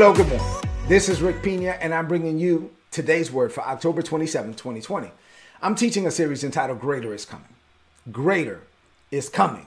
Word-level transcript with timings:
Hello, 0.00 0.14
good 0.14 0.28
morning. 0.28 0.46
This 0.86 1.08
is 1.08 1.20
Rick 1.20 1.42
Pina, 1.42 1.70
and 1.70 1.92
I'm 1.92 2.06
bringing 2.06 2.38
you 2.38 2.70
today's 2.92 3.32
word 3.32 3.52
for 3.52 3.62
October 3.62 4.00
27, 4.00 4.54
2020. 4.54 5.10
I'm 5.60 5.74
teaching 5.74 6.06
a 6.06 6.12
series 6.12 6.44
entitled 6.44 6.78
Greater 6.78 7.12
is 7.12 7.24
Coming. 7.24 7.48
Greater 8.12 8.60
is 9.10 9.28
coming 9.28 9.66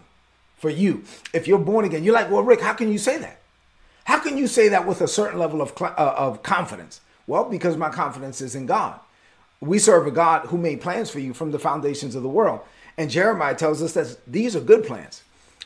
for 0.55 0.69
you. 0.69 1.03
If 1.33 1.49
you're 1.49 1.59
born 1.59 1.83
again, 1.83 2.05
you're 2.05 2.13
like, 2.13 2.31
well, 2.31 2.43
Rick, 2.43 2.61
how 2.61 2.71
can 2.71 2.89
you 2.89 2.97
say 2.97 3.17
that? 3.17 3.41
How 4.05 4.19
can 4.19 4.37
you 4.37 4.47
say 4.47 4.69
that 4.69 4.87
with 4.87 5.01
a 5.01 5.07
certain 5.09 5.37
level 5.37 5.61
of, 5.61 5.73
uh, 5.81 5.95
of 5.97 6.41
confidence? 6.43 7.01
Well, 7.27 7.49
because 7.49 7.75
my 7.75 7.89
confidence 7.89 8.39
is 8.39 8.55
in 8.55 8.67
God. 8.67 9.01
We 9.59 9.79
serve 9.79 10.07
a 10.07 10.11
God 10.11 10.45
who 10.45 10.57
made 10.57 10.79
plans 10.79 11.09
for 11.09 11.19
you 11.19 11.33
from 11.33 11.51
the 11.51 11.59
foundations 11.59 12.15
of 12.15 12.23
the 12.23 12.29
world. 12.29 12.61
And 12.97 13.11
Jeremiah 13.11 13.53
tells 13.53 13.81
us 13.81 13.91
that 13.95 14.17
these 14.25 14.55
are 14.55 14.61
good 14.61 14.85
plans 14.85 15.23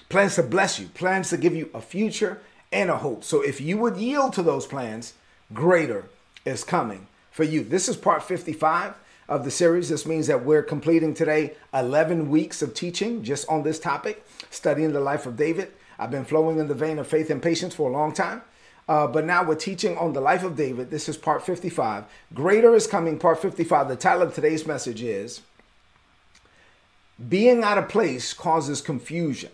plans 0.09 0.36
to 0.36 0.43
bless 0.43 0.80
you, 0.80 0.88
plans 0.88 1.30
to 1.30 1.38
give 1.38 1.55
you 1.55 1.69
a 1.73 1.81
future 1.81 2.41
and 2.71 2.89
a 2.89 2.97
hope. 2.97 3.23
So 3.23 3.41
if 3.41 3.61
you 3.61 3.77
would 3.77 3.97
yield 3.97 4.33
to 4.33 4.44
those 4.44 4.66
plans, 4.66 5.13
greater 5.53 6.05
is 6.45 6.63
coming 6.63 7.08
for 7.31 7.44
you. 7.44 7.63
This 7.63 7.88
is 7.89 7.97
part 7.97 8.23
55 8.23 8.94
of 9.27 9.44
the 9.44 9.52
series. 9.52 9.89
This 9.89 10.05
means 10.05 10.27
that 10.27 10.45
we're 10.45 10.63
completing 10.63 11.13
today 11.13 11.53
11 11.73 12.30
weeks 12.30 12.61
of 12.61 12.73
teaching 12.73 13.23
just 13.23 13.47
on 13.49 13.63
this 13.63 13.80
topic, 13.80 14.25
studying 14.49 14.93
the 14.93 14.99
life 14.99 15.25
of 15.25 15.38
David. 15.38 15.71
I've 15.97 16.11
been 16.11 16.25
flowing 16.25 16.59
in 16.59 16.67
the 16.67 16.73
vein 16.73 16.99
of 16.99 17.08
faith 17.08 17.30
and 17.30 17.41
patience 17.41 17.73
for 17.73 17.89
a 17.89 17.93
long 17.93 18.13
time. 18.13 18.41
Uh, 18.88 19.08
but 19.08 19.25
now 19.25 19.43
we're 19.43 19.55
teaching 19.55 19.97
on 19.97 20.13
the 20.13 20.21
life 20.21 20.43
of 20.43 20.55
David. 20.55 20.91
This 20.91 21.09
is 21.09 21.17
part 21.17 21.43
55. 21.43 22.05
Greater 22.33 22.75
is 22.75 22.86
coming, 22.86 23.17
part 23.17 23.41
55. 23.41 23.88
The 23.88 23.95
title 23.95 24.21
of 24.23 24.36
today's 24.36 24.67
message 24.67 25.02
is 25.02 25.41
Being 27.27 27.63
Out 27.63 27.80
of 27.80 27.89
Place 27.89 28.33
Causes 28.33 28.81
Confusion. 28.81 29.49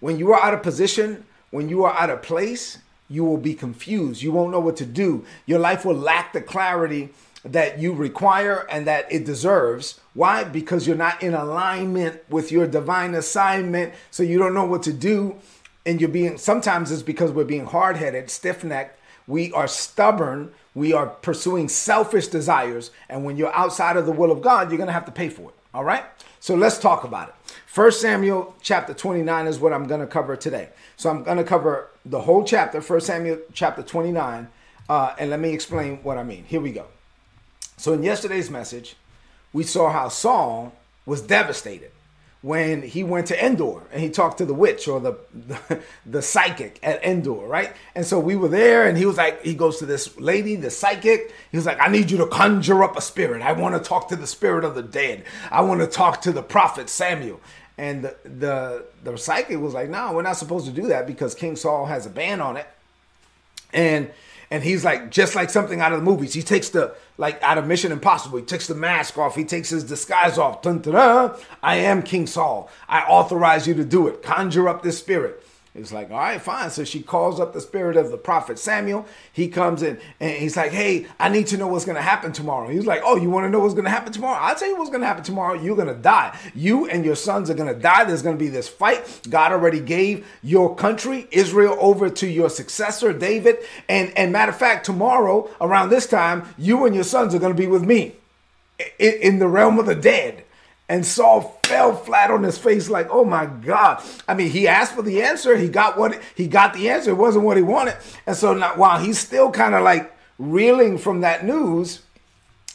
When 0.00 0.18
you 0.18 0.32
are 0.32 0.40
out 0.40 0.52
of 0.52 0.62
position, 0.62 1.24
when 1.50 1.68
you 1.68 1.84
are 1.84 1.94
out 1.94 2.10
of 2.10 2.22
place, 2.22 2.78
you 3.08 3.24
will 3.24 3.38
be 3.38 3.54
confused. 3.54 4.22
You 4.22 4.32
won't 4.32 4.52
know 4.52 4.60
what 4.60 4.76
to 4.78 4.86
do. 4.86 5.24
Your 5.46 5.58
life 5.58 5.84
will 5.84 5.94
lack 5.94 6.32
the 6.32 6.42
clarity 6.42 7.10
that 7.44 7.78
you 7.78 7.92
require 7.92 8.66
and 8.70 8.86
that 8.86 9.10
it 9.10 9.24
deserves. 9.24 10.00
Why? 10.12 10.44
Because 10.44 10.86
you're 10.86 10.96
not 10.96 11.22
in 11.22 11.34
alignment 11.34 12.20
with 12.28 12.52
your 12.52 12.66
divine 12.66 13.14
assignment. 13.14 13.94
So 14.10 14.22
you 14.22 14.38
don't 14.38 14.54
know 14.54 14.66
what 14.66 14.82
to 14.84 14.92
do. 14.92 15.36
And 15.86 16.00
you're 16.00 16.10
being, 16.10 16.36
sometimes 16.36 16.90
it's 16.90 17.02
because 17.02 17.30
we're 17.30 17.44
being 17.44 17.66
hard 17.66 17.96
headed, 17.96 18.28
stiff 18.28 18.62
necked. 18.62 19.00
We 19.26 19.52
are 19.52 19.68
stubborn. 19.68 20.52
We 20.74 20.92
are 20.92 21.06
pursuing 21.06 21.68
selfish 21.68 22.28
desires. 22.28 22.90
And 23.08 23.24
when 23.24 23.36
you're 23.36 23.54
outside 23.54 23.96
of 23.96 24.04
the 24.04 24.12
will 24.12 24.30
of 24.30 24.42
God, 24.42 24.70
you're 24.70 24.76
going 24.76 24.88
to 24.88 24.92
have 24.92 25.06
to 25.06 25.12
pay 25.12 25.28
for 25.28 25.50
it. 25.50 25.54
All 25.78 25.84
right? 25.84 26.02
So 26.40 26.56
let's 26.56 26.76
talk 26.76 27.04
about 27.04 27.28
it. 27.28 27.34
First 27.66 28.00
Samuel 28.00 28.56
chapter 28.60 28.92
29 28.92 29.46
is 29.46 29.60
what 29.60 29.72
I'm 29.72 29.86
going 29.86 30.00
to 30.00 30.08
cover 30.08 30.34
today. 30.34 30.70
So 30.96 31.08
I'm 31.08 31.22
going 31.22 31.36
to 31.36 31.44
cover 31.44 31.88
the 32.04 32.22
whole 32.22 32.42
chapter, 32.42 32.80
First 32.80 33.06
Samuel 33.06 33.38
chapter 33.52 33.84
29, 33.84 34.48
uh, 34.88 35.14
and 35.20 35.30
let 35.30 35.38
me 35.38 35.52
explain 35.52 35.98
what 36.02 36.18
I 36.18 36.24
mean. 36.24 36.42
Here 36.42 36.60
we 36.60 36.72
go. 36.72 36.86
So 37.76 37.92
in 37.92 38.02
yesterday's 38.02 38.50
message, 38.50 38.96
we 39.52 39.62
saw 39.62 39.92
how 39.92 40.08
Saul 40.08 40.72
was 41.06 41.22
devastated 41.22 41.92
when 42.40 42.82
he 42.82 43.02
went 43.02 43.26
to 43.26 43.44
Endor 43.44 43.82
and 43.92 44.00
he 44.00 44.10
talked 44.10 44.38
to 44.38 44.44
the 44.44 44.54
witch 44.54 44.86
or 44.86 45.00
the, 45.00 45.16
the, 45.34 45.82
the 46.06 46.22
psychic 46.22 46.78
at 46.82 47.02
Endor, 47.04 47.32
right? 47.32 47.72
And 47.94 48.06
so 48.06 48.20
we 48.20 48.36
were 48.36 48.48
there, 48.48 48.86
and 48.88 48.96
he 48.96 49.06
was 49.06 49.16
like, 49.16 49.42
he 49.42 49.54
goes 49.54 49.78
to 49.78 49.86
this 49.86 50.18
lady, 50.18 50.54
the 50.54 50.70
psychic. 50.70 51.34
He 51.50 51.56
was 51.56 51.66
like, 51.66 51.78
I 51.80 51.88
need 51.88 52.10
you 52.10 52.18
to 52.18 52.26
conjure 52.26 52.84
up 52.84 52.96
a 52.96 53.00
spirit. 53.00 53.42
I 53.42 53.52
want 53.52 53.74
to 53.74 53.80
talk 53.80 54.08
to 54.08 54.16
the 54.16 54.26
spirit 54.26 54.64
of 54.64 54.74
the 54.74 54.82
dead. 54.82 55.24
I 55.50 55.62
want 55.62 55.80
to 55.80 55.86
talk 55.86 56.22
to 56.22 56.32
the 56.32 56.42
prophet 56.42 56.88
Samuel. 56.88 57.40
And 57.76 58.04
the 58.04 58.16
the, 58.24 58.84
the 59.04 59.16
psychic 59.16 59.58
was 59.58 59.74
like, 59.74 59.88
No, 59.88 60.12
we're 60.12 60.22
not 60.22 60.36
supposed 60.36 60.66
to 60.66 60.72
do 60.72 60.88
that 60.88 61.06
because 61.06 61.34
King 61.34 61.56
Saul 61.56 61.86
has 61.86 62.06
a 62.06 62.10
ban 62.10 62.40
on 62.40 62.56
it. 62.56 62.66
And 63.72 64.10
and 64.50 64.62
he's 64.62 64.84
like 64.84 65.10
just 65.10 65.34
like 65.34 65.50
something 65.50 65.80
out 65.80 65.92
of 65.92 65.98
the 65.98 66.04
movies. 66.04 66.32
He 66.32 66.42
takes 66.42 66.70
the 66.70 66.94
like 67.16 67.42
out 67.42 67.58
of 67.58 67.66
Mission 67.66 67.92
Impossible. 67.92 68.38
He 68.38 68.44
takes 68.44 68.66
the 68.66 68.74
mask 68.74 69.18
off. 69.18 69.34
He 69.34 69.44
takes 69.44 69.70
his 69.70 69.84
disguise 69.84 70.38
off. 70.38 70.62
Dun, 70.62 70.80
dun, 70.80 70.94
dun. 70.94 71.36
I 71.62 71.76
am 71.76 72.02
King 72.02 72.26
Saul. 72.26 72.70
I 72.88 73.00
authorize 73.02 73.66
you 73.66 73.74
to 73.74 73.84
do 73.84 74.08
it. 74.08 74.22
Conjure 74.22 74.68
up 74.68 74.82
this 74.82 74.98
spirit. 74.98 75.44
It's 75.78 75.92
like, 75.92 76.10
all 76.10 76.18
right, 76.18 76.40
fine. 76.40 76.70
So 76.70 76.84
she 76.84 77.02
calls 77.02 77.40
up 77.40 77.52
the 77.52 77.60
spirit 77.60 77.96
of 77.96 78.10
the 78.10 78.16
prophet 78.16 78.58
Samuel. 78.58 79.06
He 79.32 79.48
comes 79.48 79.82
in 79.82 79.98
and 80.20 80.36
he's 80.36 80.56
like, 80.56 80.72
hey, 80.72 81.06
I 81.18 81.28
need 81.28 81.46
to 81.48 81.56
know 81.56 81.68
what's 81.68 81.84
going 81.84 81.96
to 81.96 82.02
happen 82.02 82.32
tomorrow. 82.32 82.68
He's 82.68 82.86
like, 82.86 83.00
oh, 83.04 83.16
you 83.16 83.30
want 83.30 83.44
to 83.44 83.50
know 83.50 83.60
what's 83.60 83.74
going 83.74 83.84
to 83.84 83.90
happen 83.90 84.12
tomorrow? 84.12 84.38
I'll 84.40 84.54
tell 84.54 84.68
you 84.68 84.76
what's 84.76 84.90
going 84.90 85.00
to 85.02 85.06
happen 85.06 85.24
tomorrow. 85.24 85.54
You're 85.54 85.76
going 85.76 85.88
to 85.88 85.94
die. 85.94 86.38
You 86.54 86.88
and 86.88 87.04
your 87.04 87.16
sons 87.16 87.48
are 87.50 87.54
going 87.54 87.72
to 87.72 87.80
die. 87.80 88.04
There's 88.04 88.22
going 88.22 88.36
to 88.36 88.44
be 88.44 88.48
this 88.48 88.68
fight. 88.68 89.20
God 89.30 89.52
already 89.52 89.80
gave 89.80 90.26
your 90.42 90.74
country, 90.74 91.28
Israel, 91.30 91.76
over 91.80 92.10
to 92.10 92.26
your 92.26 92.50
successor, 92.50 93.12
David. 93.12 93.58
And, 93.88 94.16
and 94.16 94.32
matter 94.32 94.52
of 94.52 94.58
fact, 94.58 94.86
tomorrow 94.86 95.50
around 95.60 95.90
this 95.90 96.06
time, 96.06 96.54
you 96.58 96.84
and 96.86 96.94
your 96.94 97.04
sons 97.04 97.34
are 97.34 97.38
going 97.38 97.54
to 97.54 97.60
be 97.60 97.66
with 97.66 97.84
me 97.84 98.16
in, 98.98 99.12
in 99.20 99.38
the 99.38 99.48
realm 99.48 99.78
of 99.78 99.86
the 99.86 99.94
dead. 99.94 100.44
And 100.88 101.04
Saul 101.04 101.58
fell 101.64 101.94
flat 101.94 102.30
on 102.30 102.42
his 102.42 102.56
face, 102.56 102.88
like, 102.88 103.08
oh 103.10 103.24
my 103.24 103.44
God. 103.44 104.02
I 104.26 104.34
mean, 104.34 104.50
he 104.50 104.66
asked 104.66 104.94
for 104.94 105.02
the 105.02 105.22
answer. 105.22 105.56
He 105.56 105.68
got 105.68 105.98
what 105.98 106.18
he 106.34 106.48
got 106.48 106.72
the 106.72 106.88
answer. 106.88 107.10
It 107.10 107.14
wasn't 107.18 107.44
what 107.44 107.58
he 107.58 107.62
wanted. 107.62 107.96
And 108.26 108.34
so 108.34 108.54
now, 108.54 108.74
while 108.76 108.98
he's 108.98 109.18
still 109.18 109.50
kind 109.50 109.74
of 109.74 109.82
like 109.82 110.10
reeling 110.38 110.96
from 110.96 111.20
that 111.20 111.44
news, 111.44 112.00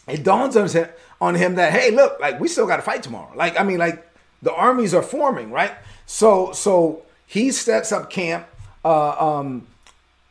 it 0.08 0.24
dawns 0.24 0.56
on 0.56 0.70
him, 0.70 0.88
on 1.20 1.36
him 1.36 1.56
that, 1.56 1.72
hey, 1.72 1.90
look, 1.90 2.20
like 2.20 2.40
we 2.40 2.48
still 2.48 2.68
got 2.68 2.76
to 2.76 2.82
fight 2.84 3.02
tomorrow. 3.02 3.32
Like, 3.36 3.60
I 3.60 3.64
mean, 3.64 3.80
like 3.80 4.08
the 4.44 4.54
armies 4.54 4.94
are 4.94 5.02
forming, 5.02 5.50
right? 5.52 5.72
So, 6.06 6.52
so 6.52 7.04
he 7.26 7.52
sets 7.52 7.92
up 7.92 8.12
camp. 8.12 8.46
Uh, 8.86 9.38
um, 9.40 9.66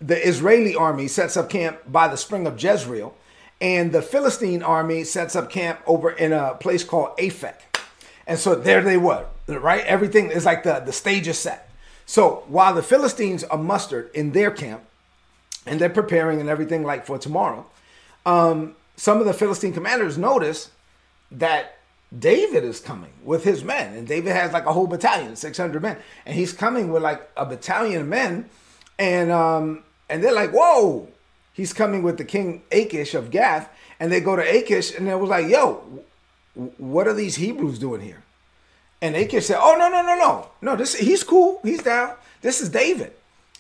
the 0.01 0.29
Israeli 0.29 0.77
army 0.77 1.09
sets 1.09 1.37
up 1.37 1.49
camp 1.49 1.79
by 1.87 2.07
the 2.07 2.17
spring 2.17 2.47
of 2.47 2.63
Jezreel, 2.63 3.17
and 3.61 3.93
the 3.93 4.03
Philistine 4.03 4.63
army 4.63 5.05
sets 5.05 5.35
up 5.35 5.51
camp 5.51 5.81
over 5.87 6.11
in 6.11 6.33
a 6.33 6.55
place 6.55 6.85
called 6.85 7.17
Aphek. 7.19 7.55
And 8.27 8.39
so 8.39 8.55
there 8.55 8.83
they 8.83 8.97
were, 8.97 9.27
right? 9.49 9.85
Everything 9.85 10.31
is 10.31 10.45
like 10.45 10.63
the, 10.63 10.81
the 10.81 10.93
stage 10.93 11.27
is 11.29 11.39
set. 11.39 11.69
So 12.07 12.45
while 12.49 12.75
the 12.75 12.83
Philistines 12.83 13.45
are 13.45 13.59
mustered 13.59 14.11
in 14.15 14.33
their 14.33 14.51
camp 14.51 14.83
and 15.67 15.81
they're 15.81 15.91
preparing 15.91 16.41
and 16.41 16.49
everything 16.49 16.83
like 16.83 17.07
for 17.07 17.19
tomorrow, 17.19 17.67
um, 18.27 18.77
some 18.97 19.19
of 19.21 19.27
the 19.27 19.33
Philistine 19.33 19.73
commanders 19.73 20.19
notice 20.19 20.71
that 21.31 21.79
David 22.17 22.65
is 22.65 22.81
coming 22.81 23.13
with 23.25 23.45
his 23.45 23.65
men. 23.65 23.97
And 23.97 24.07
David 24.07 24.33
has 24.33 24.53
like 24.53 24.67
a 24.67 24.73
whole 24.73 24.87
battalion, 24.87 25.35
600 25.35 25.81
men. 25.81 25.97
And 26.27 26.35
he's 26.35 26.53
coming 26.53 26.93
with 26.93 27.03
like 27.03 27.29
a 27.37 27.47
battalion 27.47 28.03
of 28.03 28.09
men. 28.09 28.51
And, 28.99 29.31
um, 29.31 29.85
and 30.09 30.23
they're 30.23 30.35
like, 30.35 30.51
whoa, 30.51 31.09
he's 31.53 31.73
coming 31.73 32.03
with 32.03 32.19
the 32.19 32.25
king 32.25 32.63
Achish 32.71 33.15
of 33.15 33.31
Gath. 33.31 33.69
And 33.99 34.13
they 34.13 34.21
go 34.21 34.37
to 34.37 34.43
Achish 34.43 34.95
and 34.95 35.07
they 35.07 35.15
was 35.15 35.31
like, 35.31 35.49
yo, 35.49 36.05
what 36.55 37.09
are 37.09 37.15
these 37.15 37.37
Hebrews 37.37 37.79
doing 37.79 38.01
here? 38.01 38.23
And 39.01 39.15
they 39.15 39.25
can 39.27 39.41
say, 39.41 39.57
oh, 39.59 39.77
no, 39.79 39.89
no, 39.89 40.03
no, 40.03 40.15
no. 40.17 40.49
No, 40.61 40.77
this 40.77 40.95
he's 40.95 41.25
cool. 41.25 41.61
He's 41.63 41.83
down. 41.83 42.15
This 42.41 42.61
is 42.61 42.69
David, 42.69 43.13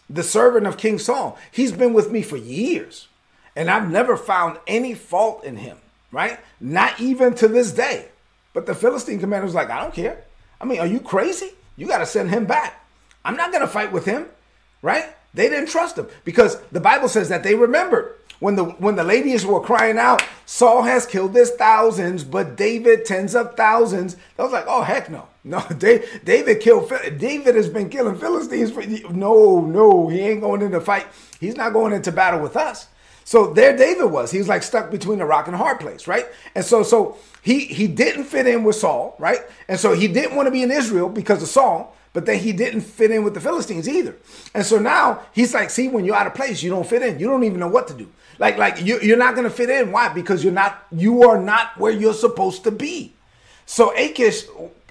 the 0.08 0.22
servant 0.22 0.66
of 0.66 0.76
King 0.76 0.98
Saul. 0.98 1.38
He's 1.50 1.72
been 1.72 1.92
with 1.92 2.10
me 2.10 2.22
for 2.22 2.36
years. 2.36 3.08
And 3.56 3.70
I've 3.70 3.90
never 3.90 4.16
found 4.16 4.58
any 4.66 4.94
fault 4.94 5.44
in 5.44 5.56
him, 5.56 5.76
right? 6.10 6.38
Not 6.60 7.00
even 7.00 7.34
to 7.34 7.48
this 7.48 7.72
day. 7.72 8.06
But 8.54 8.66
the 8.66 8.74
Philistine 8.74 9.18
commander 9.18 9.46
was 9.46 9.54
like, 9.54 9.70
I 9.70 9.80
don't 9.80 9.94
care. 9.94 10.24
I 10.60 10.64
mean, 10.64 10.78
are 10.78 10.86
you 10.86 11.00
crazy? 11.00 11.50
You 11.76 11.86
got 11.86 11.98
to 11.98 12.06
send 12.06 12.30
him 12.30 12.46
back. 12.46 12.84
I'm 13.24 13.36
not 13.36 13.50
going 13.50 13.62
to 13.62 13.68
fight 13.68 13.92
with 13.92 14.04
him, 14.04 14.26
right? 14.80 15.06
They 15.34 15.48
didn't 15.48 15.68
trust 15.68 15.98
him 15.98 16.06
because 16.24 16.60
the 16.72 16.80
Bible 16.80 17.08
says 17.08 17.28
that 17.30 17.42
they 17.42 17.54
remembered 17.54 18.14
when 18.42 18.56
the 18.56 18.64
when 18.64 18.96
the 18.96 19.04
ladies 19.04 19.46
were 19.46 19.60
crying 19.60 19.98
out, 19.98 20.20
Saul 20.46 20.82
has 20.82 21.06
killed 21.06 21.32
his 21.32 21.52
thousands, 21.52 22.24
but 22.24 22.56
David 22.56 23.04
tens 23.04 23.36
of 23.36 23.54
thousands. 23.54 24.16
I 24.36 24.42
was 24.42 24.50
like, 24.50 24.64
oh 24.66 24.82
heck 24.82 25.08
no, 25.08 25.28
no. 25.44 25.64
David 25.78 26.60
killed. 26.60 26.92
David 27.18 27.54
has 27.54 27.68
been 27.68 27.88
killing 27.88 28.18
Philistines 28.18 28.72
for 28.72 28.84
no, 29.12 29.60
no. 29.60 30.08
He 30.08 30.18
ain't 30.22 30.40
going 30.40 30.60
into 30.60 30.80
fight. 30.80 31.06
He's 31.38 31.56
not 31.56 31.72
going 31.72 31.92
into 31.92 32.10
battle 32.10 32.40
with 32.40 32.56
us. 32.56 32.88
So 33.22 33.52
there 33.54 33.76
David 33.76 34.06
was. 34.06 34.32
He 34.32 34.38
was 34.38 34.48
like 34.48 34.64
stuck 34.64 34.90
between 34.90 35.20
a 35.20 35.26
rock 35.26 35.46
and 35.46 35.54
a 35.54 35.58
hard 35.58 35.78
place, 35.78 36.08
right? 36.08 36.26
And 36.56 36.64
so 36.64 36.82
so 36.82 37.18
he 37.42 37.66
he 37.66 37.86
didn't 37.86 38.24
fit 38.24 38.48
in 38.48 38.64
with 38.64 38.74
Saul, 38.74 39.14
right? 39.20 39.38
And 39.68 39.78
so 39.78 39.92
he 39.92 40.08
didn't 40.08 40.34
want 40.34 40.48
to 40.48 40.50
be 40.50 40.64
in 40.64 40.72
Israel 40.72 41.08
because 41.08 41.44
of 41.44 41.48
Saul, 41.48 41.94
but 42.12 42.26
then 42.26 42.40
he 42.40 42.52
didn't 42.52 42.80
fit 42.80 43.12
in 43.12 43.22
with 43.22 43.34
the 43.34 43.40
Philistines 43.40 43.88
either. 43.88 44.16
And 44.52 44.66
so 44.66 44.80
now 44.80 45.22
he's 45.30 45.54
like, 45.54 45.70
see, 45.70 45.86
when 45.86 46.04
you're 46.04 46.16
out 46.16 46.26
of 46.26 46.34
place, 46.34 46.60
you 46.60 46.70
don't 46.70 46.88
fit 46.88 47.02
in. 47.02 47.20
You 47.20 47.28
don't 47.28 47.44
even 47.44 47.60
know 47.60 47.68
what 47.68 47.86
to 47.86 47.94
do. 47.94 48.10
Like 48.38 48.56
like 48.56 48.82
you, 48.82 49.00
you're 49.00 49.16
not 49.16 49.34
going 49.34 49.44
to 49.44 49.50
fit 49.50 49.70
in. 49.70 49.92
Why? 49.92 50.08
Because 50.08 50.42
you're 50.42 50.52
not 50.52 50.84
you 50.90 51.22
are 51.28 51.40
not 51.40 51.78
where 51.78 51.92
you're 51.92 52.14
supposed 52.14 52.64
to 52.64 52.70
be. 52.70 53.12
So 53.66 53.96
Achish 53.96 54.44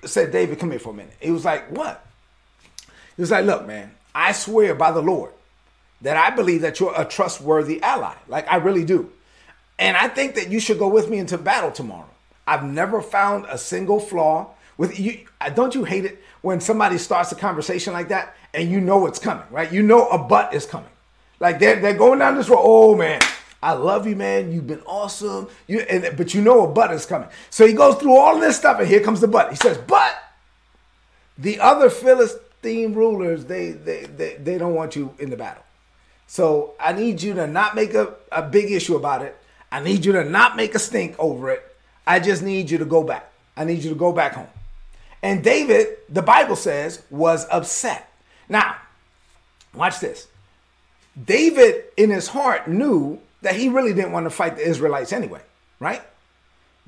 said, 0.06 0.32
David, 0.32 0.60
come 0.60 0.72
here 0.72 0.80
for 0.80 0.90
a 0.90 0.94
minute. 0.94 1.14
He 1.20 1.32
was 1.32 1.46
like, 1.46 1.70
what? 1.70 2.06
He 3.16 3.22
was 3.22 3.32
like, 3.32 3.46
look, 3.46 3.68
man, 3.68 3.92
I 4.16 4.32
swear 4.32 4.74
by 4.76 4.92
the 4.92 5.02
Lord 5.02 5.32
that 6.02 6.18
I 6.18 6.36
believe 6.36 6.62
that 6.62 6.80
you're 6.80 7.00
a 7.00 7.06
trustworthy 7.06 7.82
ally. 7.84 8.16
Like 8.28 8.52
I 8.52 8.58
really 8.58 8.86
do. 8.86 9.12
And 9.78 9.98
I 9.98 10.08
think 10.08 10.36
that 10.36 10.50
you 10.50 10.60
should 10.60 10.80
go 10.80 10.88
with 10.88 11.10
me 11.10 11.18
into 11.18 11.38
battle 11.38 11.72
tomorrow. 11.72 12.10
I've 12.48 12.64
never 12.64 13.02
found 13.02 13.46
a 13.50 13.58
single 13.58 14.00
flaw 14.00 14.52
with 14.78 15.00
you. 15.00 15.26
Don't 15.54 15.76
you 15.76 15.84
hate 15.84 16.06
it 16.06 16.22
when 16.42 16.60
somebody 16.60 16.98
starts 16.98 17.32
a 17.32 17.36
conversation 17.36 17.94
like 17.94 18.10
that 18.10 18.36
and 18.54 18.70
you 18.70 18.82
know 18.82 19.06
it's 19.06 19.20
coming, 19.20 19.46
right? 19.52 19.72
You 19.72 19.84
know 19.84 20.08
a 20.10 20.18
butt 20.18 20.54
is 20.54 20.66
coming. 20.66 20.90
Like 21.42 21.58
they're, 21.58 21.82
they're 21.82 21.96
going 21.96 22.20
down 22.20 22.36
this 22.36 22.48
road. 22.48 22.62
Oh 22.62 22.96
man, 22.96 23.20
I 23.64 23.74
love 23.74 24.06
you, 24.06 24.16
man. 24.16 24.52
You've 24.52 24.68
been 24.68 24.84
awesome. 24.86 25.50
You 25.68 25.80
and 25.80 26.16
but 26.16 26.36
you 26.36 26.42
know 26.42 26.66
a 26.66 26.68
butt 26.68 26.94
is 26.94 27.08
coming. 27.08 27.30
So 27.50 27.66
he 27.66 27.74
goes 27.74 27.96
through 27.96 28.16
all 28.16 28.40
this 28.40 28.58
stuff, 28.58 28.80
and 28.80 28.88
here 28.88 29.02
comes 29.02 29.22
the 29.22 29.28
butt. 29.28 29.50
He 29.50 29.56
says, 29.56 29.80
but 29.80 30.16
the 31.40 31.60
other 31.60 31.90
Philistine 31.90 32.94
rulers, 32.94 33.46
they 33.46 33.72
they 33.72 34.04
they, 34.06 34.36
they 34.36 34.60
don't 34.60 34.76
want 34.76 34.96
you 34.96 35.16
in 35.18 35.32
the 35.32 35.36
battle. 35.36 35.64
So 36.28 36.76
I 36.80 36.94
need 36.94 37.24
you 37.24 37.34
to 37.34 37.48
not 37.48 37.74
make 37.74 37.96
a, 37.96 38.14
a 38.32 38.44
big 38.44 38.72
issue 38.72 38.96
about 38.96 39.24
it. 39.24 39.36
I 39.72 39.80
need 39.82 40.06
you 40.06 40.12
to 40.14 40.24
not 40.24 40.56
make 40.56 40.76
a 40.76 40.80
stink 40.80 41.16
over 41.18 41.50
it. 41.50 41.64
I 42.06 42.20
just 42.20 42.44
need 42.44 42.70
you 42.70 42.78
to 42.78 42.86
go 42.86 43.04
back. 43.04 43.32
I 43.58 43.66
need 43.66 43.84
you 43.84 43.90
to 43.90 43.96
go 43.96 44.14
back 44.14 44.34
home. 44.34 44.48
And 45.24 45.44
David, 45.44 45.88
the 46.08 46.22
Bible 46.22 46.56
says, 46.56 47.02
was 47.10 47.48
upset. 47.50 48.12
Now, 48.48 48.76
watch 49.74 50.00
this. 50.00 50.28
David, 51.24 51.86
in 51.98 52.10
his 52.10 52.30
heart, 52.30 52.68
knew 52.68 53.20
that 53.42 53.56
he 53.56 53.70
really 53.70 53.94
didn't 53.94 54.12
want 54.12 54.26
to 54.26 54.30
fight 54.30 54.56
the 54.56 54.68
Israelites 54.68 55.12
anyway, 55.12 55.42
right? 55.80 56.02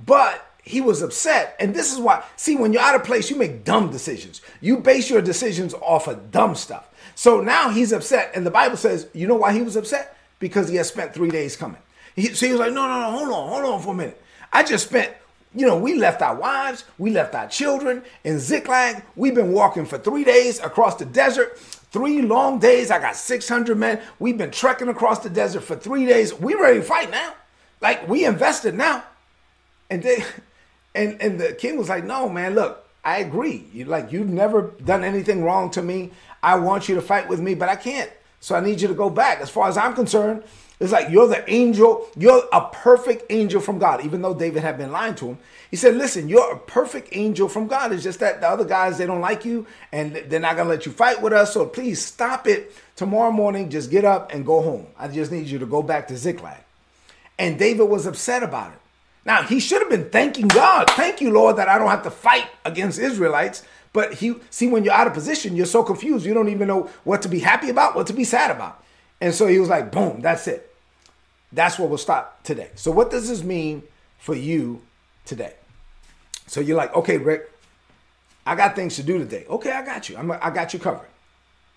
But 0.04 0.46
he 0.64 0.82
was 0.82 1.02
upset. 1.02 1.56
And 1.60 1.76
this 1.76 1.92
is 1.92 2.00
why, 2.00 2.24
see, 2.36 2.56
when 2.56 2.74
you're 2.74 2.82
out 2.82 2.96
of 2.96 3.04
place, 3.04 3.30
you 3.30 3.36
make 3.36 3.66
dumb 3.66 3.92
decisions. 3.92 4.42
You 4.62 4.78
base 4.78 5.10
your 5.10 5.22
decisions 5.22 5.74
off 5.76 6.08
of 6.08 6.32
dumb 6.32 6.56
stuff. 6.56 6.90
So 7.16 7.42
now 7.42 7.70
he's 7.70 7.92
upset. 7.92 8.32
And 8.34 8.46
the 8.46 8.52
Bible 8.52 8.78
says, 8.78 9.08
you 9.14 9.28
know 9.28 9.36
why 9.36 9.54
he 9.54 9.62
was 9.62 9.76
upset? 9.76 10.18
Because 10.40 10.70
he 10.70 10.78
had 10.78 10.86
spent 10.86 11.14
three 11.14 11.30
days 11.30 11.56
coming. 11.56 11.82
He, 12.16 12.28
so 12.28 12.46
he 12.46 12.52
was 12.52 12.62
like, 12.62 12.74
no, 12.74 12.88
no, 12.88 13.00
no, 13.00 13.12
hold 13.12 13.30
on, 13.30 13.50
hold 13.50 13.74
on 13.74 13.82
for 13.82 13.94
a 13.94 13.96
minute. 13.96 14.22
I 14.52 14.64
just 14.64 14.88
spent, 14.88 15.12
you 15.54 15.66
know, 15.66 15.78
we 15.78 15.96
left 15.96 16.22
our 16.22 16.36
wives, 16.36 16.86
we 16.98 17.12
left 17.12 17.36
our 17.36 17.48
children 17.48 18.04
in 18.24 18.40
Ziklag. 18.40 19.04
We've 19.16 19.36
been 19.36 19.52
walking 19.52 19.86
for 19.86 19.98
three 19.98 20.24
days 20.24 20.60
across 20.60 20.96
the 20.96 21.06
desert. 21.06 21.60
Three 21.94 22.24
long 22.24 22.58
days. 22.58 22.90
I 22.90 23.00
got 23.00 23.16
600 23.16 23.78
men. 23.78 24.02
We've 24.18 24.38
been 24.38 24.50
trekking 24.50 24.88
across 24.88 25.20
the 25.20 25.30
desert 25.30 25.62
for 25.62 25.76
three 25.76 26.08
days. 26.08 26.34
We 26.34 26.56
ready 26.56 26.80
to 26.80 26.84
fight 26.84 27.12
now. 27.12 27.36
Like 27.82 28.10
we 28.10 28.26
invested 28.26 28.74
now. 28.74 29.04
And 29.92 30.02
they, 30.02 30.26
and 30.96 31.22
and 31.22 31.40
the 31.40 31.54
king 31.54 31.78
was 31.78 31.90
like, 31.90 32.04
no, 32.04 32.28
man, 32.28 32.56
look, 32.56 32.90
I 33.06 33.20
agree. 33.20 33.68
You 33.72 33.86
like 33.86 34.12
you've 34.12 34.28
never 34.28 34.74
done 34.84 35.04
anything 35.04 35.44
wrong 35.44 35.70
to 35.72 35.84
me. 35.84 36.12
I 36.42 36.56
want 36.56 36.90
you 36.90 36.96
to 36.96 37.02
fight 37.02 37.30
with 37.30 37.40
me, 37.40 37.54
but 37.54 37.70
I 37.70 37.76
can't. 37.76 38.10
So 38.40 38.56
I 38.56 38.60
need 38.60 38.82
you 38.82 38.88
to 38.88 38.96
go 38.96 39.12
back. 39.12 39.40
As 39.40 39.52
far 39.52 39.70
as 39.70 39.78
I'm 39.78 39.94
concerned, 39.94 40.44
it's 40.84 40.92
like 40.92 41.10
you're 41.10 41.28
the 41.28 41.50
angel, 41.50 42.10
you're 42.18 42.44
a 42.52 42.68
perfect 42.68 43.24
angel 43.30 43.62
from 43.62 43.80
God, 43.80 44.04
even 44.04 44.22
though 44.22 44.34
David 44.34 44.64
had 44.64 44.78
been 44.78 44.92
lying 44.92 45.16
to 45.16 45.28
him. 45.28 45.38
He 45.72 45.78
said, 45.78 45.96
Listen, 45.96 46.28
you're 46.28 46.52
a 46.52 46.60
perfect 46.60 47.10
angel 47.14 47.48
from 47.48 47.68
God. 47.68 47.94
It's 47.94 48.04
just 48.04 48.20
that 48.20 48.42
the 48.42 48.50
other 48.50 48.66
guys, 48.66 48.98
they 48.98 49.06
don't 49.06 49.22
like 49.22 49.46
you 49.46 49.66
and 49.94 50.14
they're 50.14 50.42
not 50.42 50.58
going 50.58 50.68
to 50.68 50.74
let 50.74 50.86
you 50.86 50.92
fight 50.92 51.22
with 51.22 51.32
us. 51.32 51.54
So 51.54 51.66
please 51.66 52.04
stop 52.04 52.48
it 52.48 52.74
tomorrow 52.98 53.32
morning. 53.32 53.70
Just 53.70 53.92
get 53.92 54.04
up 54.04 54.34
and 54.34 54.46
go 54.46 54.62
home. 54.62 54.88
I 55.00 55.08
just 55.08 55.32
need 55.32 55.48
you 55.48 55.58
to 55.60 55.66
go 55.66 55.82
back 55.82 56.10
to 56.10 56.18
Ziklag. 56.18 56.60
And 57.40 57.58
David 57.58 57.86
was 57.86 58.06
upset 58.06 58.44
about 58.44 58.74
it. 58.74 58.80
Now, 59.26 59.44
he 59.44 59.62
should 59.62 59.82
have 59.82 59.90
been 59.90 60.10
thanking 60.10 60.50
God. 60.50 60.90
Thank 60.90 61.22
you, 61.22 61.32
Lord, 61.32 61.56
that 61.56 61.70
I 61.70 61.78
don't 61.78 61.90
have 61.90 62.04
to 62.04 62.12
fight 62.12 62.48
against 62.66 63.00
Israelites. 63.00 63.64
But 63.94 64.16
he 64.16 64.36
see 64.50 64.68
when 64.68 64.84
you're 64.84 64.94
out 64.94 65.08
of 65.08 65.14
position, 65.14 65.56
you're 65.56 65.66
so 65.66 65.82
confused. 65.82 66.26
You 66.26 66.34
don't 66.34 66.50
even 66.50 66.68
know 66.68 66.90
what 67.06 67.22
to 67.22 67.30
be 67.30 67.40
happy 67.40 67.70
about, 67.70 67.96
what 67.96 68.08
to 68.08 68.14
be 68.14 68.26
sad 68.26 68.52
about. 68.52 68.84
And 69.22 69.34
so 69.34 69.48
he 69.48 69.60
was 69.60 69.70
like, 69.70 69.92
boom, 69.92 70.20
that's 70.20 70.48
it. 70.48 70.73
That's 71.54 71.78
what 71.78 71.90
we'll 71.90 72.00
stop 72.00 72.44
today. 72.44 72.72
So 72.76 72.92
what 72.92 73.12
does 73.12 73.30
this 73.30 73.44
mean 73.44 73.84
for 74.18 74.36
you 74.36 74.82
today? 75.26 75.54
So 76.48 76.60
you're 76.60 76.78
like, 76.78 76.94
okay, 76.96 77.18
Rick, 77.18 77.52
I 78.46 78.56
got 78.56 78.76
things 78.76 78.96
to 78.98 79.04
do 79.04 79.20
today. 79.20 79.46
Okay, 79.50 79.72
I 79.72 79.86
got 79.86 80.10
you. 80.10 80.18
I'm, 80.18 80.32
I 80.32 80.50
got 80.50 80.74
you 80.74 80.80
covered. 80.80 81.08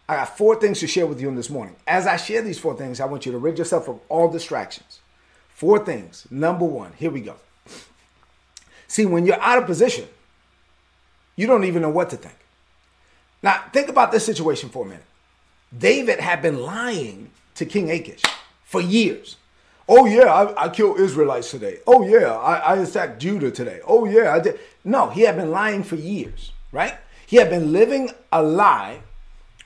I 0.09 0.17
got 0.17 0.37
four 0.37 0.57
things 0.57 0.81
to 0.81 0.87
share 0.87 1.07
with 1.07 1.21
you 1.21 1.29
in 1.29 1.35
this 1.35 1.51
morning. 1.51 1.77
As 1.87 2.07
I 2.07 2.17
share 2.17 2.43
these 2.43 2.59
four 2.59 2.77
things, 2.77 3.01
I 3.01 3.05
want 3.05 3.27
you 3.27 3.33
to 3.33 3.39
rid 3.39 3.59
yourself 3.59 3.89
of 3.89 4.01
all 4.09 4.31
distractions. 4.31 5.01
Four 5.49 5.85
things. 5.85 6.27
Number 6.31 6.65
one, 6.65 6.93
here 6.97 7.11
we 7.11 7.21
go. 7.21 7.37
See, 8.89 9.05
when 9.05 9.27
you're 9.27 9.41
out 9.41 9.59
of 9.59 9.67
position, 9.67 10.07
you 11.35 11.47
don't 11.47 11.65
even 11.65 11.83
know 11.83 11.91
what 11.91 12.11
to 12.11 12.17
think. 12.17 12.37
Now, 13.43 13.63
think 13.73 13.89
about 13.89 14.13
this 14.13 14.25
situation 14.25 14.71
for 14.71 14.85
a 14.85 14.89
minute. 14.89 15.05
David 15.77 16.21
had 16.21 16.41
been 16.41 16.63
lying 16.63 17.31
to 17.57 17.67
King 17.67 17.91
Achish 17.91 18.23
for 18.65 18.81
years. 18.81 19.37
Oh, 19.89 20.05
yeah, 20.05 20.33
I, 20.33 20.65
I 20.65 20.69
killed 20.69 20.99
Israelites 20.99 21.51
today. 21.51 21.79
Oh, 21.87 22.07
yeah, 22.07 22.33
I, 22.33 22.57
I 22.57 22.77
attacked 22.77 23.21
Judah 23.21 23.51
today. 23.51 23.81
Oh, 23.87 24.05
yeah, 24.05 24.35
I 24.35 24.41
did. 24.41 24.59
No, 24.85 25.11
he 25.11 25.23
had 25.23 25.37
been 25.37 25.51
lying 25.51 25.85
for 25.85 25.97
years, 25.97 26.53
right? 26.73 26.95
He 27.27 27.37
had 27.37 27.51
been 27.51 27.73
living 27.73 28.11
a 28.33 28.43
lie 28.43 29.01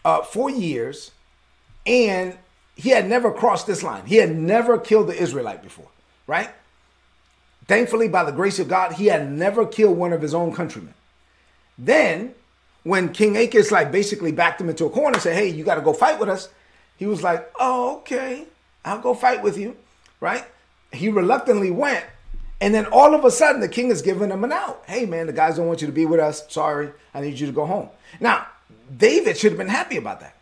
uh, 0.04 0.22
for 0.22 0.50
years, 0.50 1.12
and 1.86 2.36
he 2.76 2.90
had 2.90 3.08
never 3.08 3.32
crossed 3.32 3.66
this 3.66 3.82
line. 3.82 4.06
He 4.06 4.16
had 4.16 4.34
never 4.36 4.78
killed 4.78 5.08
the 5.08 5.16
Israelite 5.16 5.62
before, 5.62 5.88
right? 6.26 6.50
Thankfully, 7.66 8.08
by 8.08 8.24
the 8.24 8.32
grace 8.32 8.58
of 8.58 8.68
God, 8.68 8.94
he 8.94 9.06
had 9.06 9.30
never 9.30 9.66
killed 9.66 9.96
one 9.96 10.12
of 10.12 10.20
his 10.20 10.34
own 10.34 10.52
countrymen. 10.52 10.94
Then, 11.78 12.34
when 12.82 13.12
King 13.12 13.36
Achish 13.36 13.70
like 13.70 13.92
basically 13.92 14.32
backed 14.32 14.60
him 14.60 14.68
into 14.68 14.84
a 14.84 14.90
corner 14.90 15.14
and 15.14 15.22
said, 15.22 15.36
"Hey, 15.36 15.48
you 15.48 15.64
got 15.64 15.76
to 15.76 15.80
go 15.80 15.92
fight 15.92 16.18
with 16.18 16.28
us," 16.28 16.48
he 16.96 17.06
was 17.06 17.22
like, 17.22 17.50
"Oh, 17.58 17.98
okay, 17.98 18.44
I'll 18.84 19.00
go 19.00 19.14
fight 19.14 19.42
with 19.42 19.56
you." 19.56 19.76
Right? 20.20 20.44
He 20.92 21.08
reluctantly 21.08 21.70
went, 21.70 22.04
and 22.60 22.74
then 22.74 22.86
all 22.86 23.14
of 23.14 23.24
a 23.24 23.30
sudden, 23.30 23.60
the 23.60 23.68
king 23.68 23.88
is 23.88 24.02
giving 24.02 24.30
him 24.30 24.44
an 24.44 24.52
out. 24.52 24.82
Hey, 24.86 25.06
man, 25.06 25.26
the 25.26 25.32
guys 25.32 25.56
don't 25.56 25.66
want 25.66 25.80
you 25.80 25.86
to 25.86 25.92
be 25.92 26.06
with 26.06 26.20
us. 26.20 26.44
Sorry, 26.52 26.90
I 27.14 27.20
need 27.20 27.38
you 27.38 27.46
to 27.46 27.52
go 27.52 27.64
home. 27.64 27.88
Now, 28.18 28.46
David 28.94 29.38
should 29.38 29.52
have 29.52 29.58
been 29.58 29.68
happy 29.68 29.96
about 29.96 30.20
that. 30.20 30.36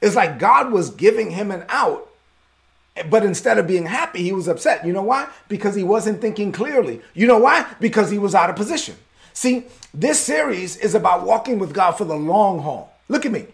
It's 0.00 0.16
like 0.16 0.38
God 0.38 0.72
was 0.72 0.90
giving 0.90 1.30
him 1.30 1.50
an 1.50 1.64
out 1.68 2.10
but 3.08 3.24
instead 3.24 3.58
of 3.58 3.66
being 3.66 3.86
happy, 3.86 4.22
he 4.22 4.32
was 4.32 4.48
upset. 4.48 4.84
You 4.84 4.92
know 4.92 5.02
why? 5.02 5.28
Because 5.48 5.74
he 5.74 5.82
wasn't 5.82 6.20
thinking 6.20 6.52
clearly. 6.52 7.00
You 7.14 7.26
know 7.26 7.38
why? 7.38 7.66
Because 7.78 8.10
he 8.10 8.18
was 8.18 8.34
out 8.34 8.50
of 8.50 8.56
position. 8.56 8.96
See, 9.32 9.64
this 9.94 10.18
series 10.18 10.76
is 10.76 10.94
about 10.94 11.24
walking 11.24 11.58
with 11.58 11.72
God 11.72 11.92
for 11.92 12.04
the 12.04 12.16
long 12.16 12.60
haul. 12.60 12.92
Look 13.08 13.24
at 13.24 13.32
me. 13.32 13.46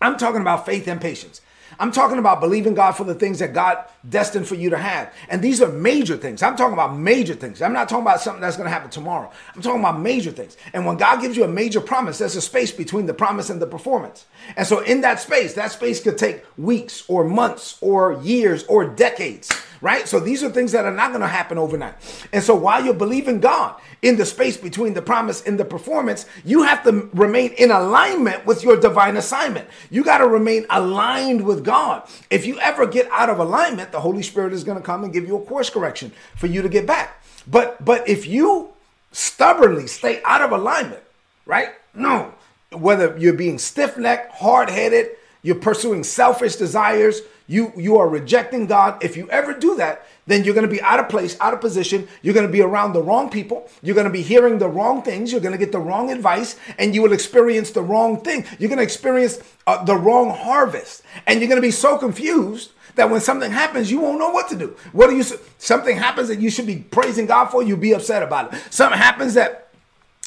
I'm 0.00 0.16
talking 0.16 0.40
about 0.40 0.64
faith 0.64 0.86
and 0.88 1.00
patience. 1.00 1.40
I'm 1.78 1.92
talking 1.92 2.18
about 2.18 2.40
believing 2.40 2.74
God 2.74 2.92
for 2.92 3.04
the 3.04 3.14
things 3.14 3.38
that 3.38 3.52
God 3.52 3.84
destined 4.08 4.46
for 4.46 4.54
you 4.54 4.70
to 4.70 4.78
have. 4.78 5.12
And 5.28 5.42
these 5.42 5.62
are 5.62 5.68
major 5.68 6.16
things. 6.16 6.42
I'm 6.42 6.56
talking 6.56 6.74
about 6.74 6.96
major 6.96 7.34
things. 7.34 7.62
I'm 7.62 7.72
not 7.72 7.88
talking 7.88 8.04
about 8.04 8.20
something 8.20 8.40
that's 8.40 8.56
going 8.56 8.66
to 8.66 8.72
happen 8.72 8.90
tomorrow. 8.90 9.30
I'm 9.54 9.62
talking 9.62 9.80
about 9.80 10.00
major 10.00 10.30
things. 10.30 10.56
And 10.72 10.86
when 10.86 10.96
God 10.96 11.20
gives 11.20 11.36
you 11.36 11.44
a 11.44 11.48
major 11.48 11.80
promise, 11.80 12.18
there's 12.18 12.36
a 12.36 12.40
space 12.42 12.72
between 12.72 13.06
the 13.06 13.14
promise 13.14 13.50
and 13.50 13.60
the 13.60 13.66
performance. 13.66 14.26
And 14.56 14.66
so 14.66 14.80
in 14.80 15.00
that 15.02 15.20
space, 15.20 15.54
that 15.54 15.72
space 15.72 16.02
could 16.02 16.18
take 16.18 16.44
weeks 16.56 17.04
or 17.08 17.24
months 17.24 17.78
or 17.80 18.20
years 18.22 18.64
or 18.64 18.84
decades 18.86 19.50
right? 19.82 20.08
So 20.08 20.18
these 20.18 20.42
are 20.42 20.48
things 20.48 20.72
that 20.72 20.86
are 20.86 20.94
not 20.94 21.10
going 21.10 21.20
to 21.20 21.26
happen 21.26 21.58
overnight. 21.58 21.94
And 22.32 22.42
so 22.42 22.54
while 22.54 22.82
you're 22.82 22.94
believing 22.94 23.40
God 23.40 23.78
in 24.00 24.16
the 24.16 24.24
space 24.24 24.56
between 24.56 24.94
the 24.94 25.02
promise 25.02 25.42
and 25.42 25.60
the 25.60 25.64
performance, 25.64 26.24
you 26.44 26.62
have 26.62 26.82
to 26.84 27.10
remain 27.12 27.52
in 27.58 27.70
alignment 27.70 28.46
with 28.46 28.62
your 28.62 28.80
divine 28.80 29.16
assignment. 29.16 29.68
You 29.90 30.04
got 30.04 30.18
to 30.18 30.26
remain 30.26 30.64
aligned 30.70 31.44
with 31.44 31.64
God. 31.64 32.08
If 32.30 32.46
you 32.46 32.58
ever 32.60 32.86
get 32.86 33.10
out 33.10 33.28
of 33.28 33.40
alignment, 33.40 33.92
the 33.92 34.00
Holy 34.00 34.22
Spirit 34.22 34.52
is 34.52 34.64
going 34.64 34.78
to 34.78 34.84
come 34.84 35.04
and 35.04 35.12
give 35.12 35.26
you 35.26 35.36
a 35.36 35.44
course 35.44 35.68
correction 35.68 36.12
for 36.36 36.46
you 36.46 36.62
to 36.62 36.68
get 36.68 36.86
back. 36.86 37.22
But 37.46 37.84
but 37.84 38.08
if 38.08 38.24
you 38.26 38.70
stubbornly 39.10 39.88
stay 39.88 40.22
out 40.24 40.42
of 40.42 40.52
alignment, 40.52 41.02
right? 41.44 41.70
No, 41.92 42.32
whether 42.70 43.16
you're 43.18 43.34
being 43.34 43.58
stiff-necked, 43.58 44.32
hard-headed, 44.32 45.10
you're 45.42 45.56
pursuing 45.56 46.04
selfish 46.04 46.56
desires, 46.56 47.20
you 47.52 47.72
you 47.76 47.98
are 47.98 48.08
rejecting 48.08 48.66
God. 48.66 49.02
If 49.04 49.16
you 49.16 49.28
ever 49.30 49.52
do 49.52 49.76
that, 49.76 50.06
then 50.26 50.44
you're 50.44 50.54
going 50.54 50.66
to 50.66 50.72
be 50.72 50.80
out 50.82 50.98
of 50.98 51.08
place, 51.08 51.36
out 51.40 51.52
of 51.52 51.60
position. 51.60 52.08
You're 52.22 52.34
going 52.34 52.46
to 52.46 52.52
be 52.52 52.62
around 52.62 52.92
the 52.92 53.02
wrong 53.02 53.30
people. 53.30 53.68
You're 53.82 53.94
going 53.94 54.06
to 54.06 54.12
be 54.12 54.22
hearing 54.22 54.58
the 54.58 54.68
wrong 54.68 55.02
things. 55.02 55.30
You're 55.30 55.40
going 55.40 55.52
to 55.52 55.58
get 55.58 55.72
the 55.72 55.78
wrong 55.78 56.10
advice, 56.10 56.56
and 56.78 56.94
you 56.94 57.02
will 57.02 57.12
experience 57.12 57.70
the 57.70 57.82
wrong 57.82 58.22
thing. 58.22 58.46
You're 58.58 58.68
going 58.68 58.78
to 58.78 58.84
experience 58.84 59.38
uh, 59.66 59.84
the 59.84 59.96
wrong 59.96 60.30
harvest, 60.30 61.02
and 61.26 61.40
you're 61.40 61.48
going 61.48 61.60
to 61.60 61.66
be 61.66 61.70
so 61.70 61.98
confused 61.98 62.72
that 62.94 63.10
when 63.10 63.20
something 63.20 63.50
happens, 63.50 63.90
you 63.90 64.00
won't 64.00 64.18
know 64.18 64.30
what 64.30 64.48
to 64.48 64.56
do. 64.56 64.76
What 64.92 65.08
do 65.08 65.16
you 65.16 65.24
something 65.58 65.96
happens 65.96 66.28
that 66.28 66.40
you 66.40 66.50
should 66.50 66.66
be 66.66 66.76
praising 66.76 67.26
God 67.26 67.46
for, 67.46 67.62
You'll 67.62 67.78
be 67.78 67.92
upset 67.92 68.22
about 68.22 68.52
it. 68.52 68.60
Something 68.70 68.98
happens 68.98 69.34
that 69.34 69.61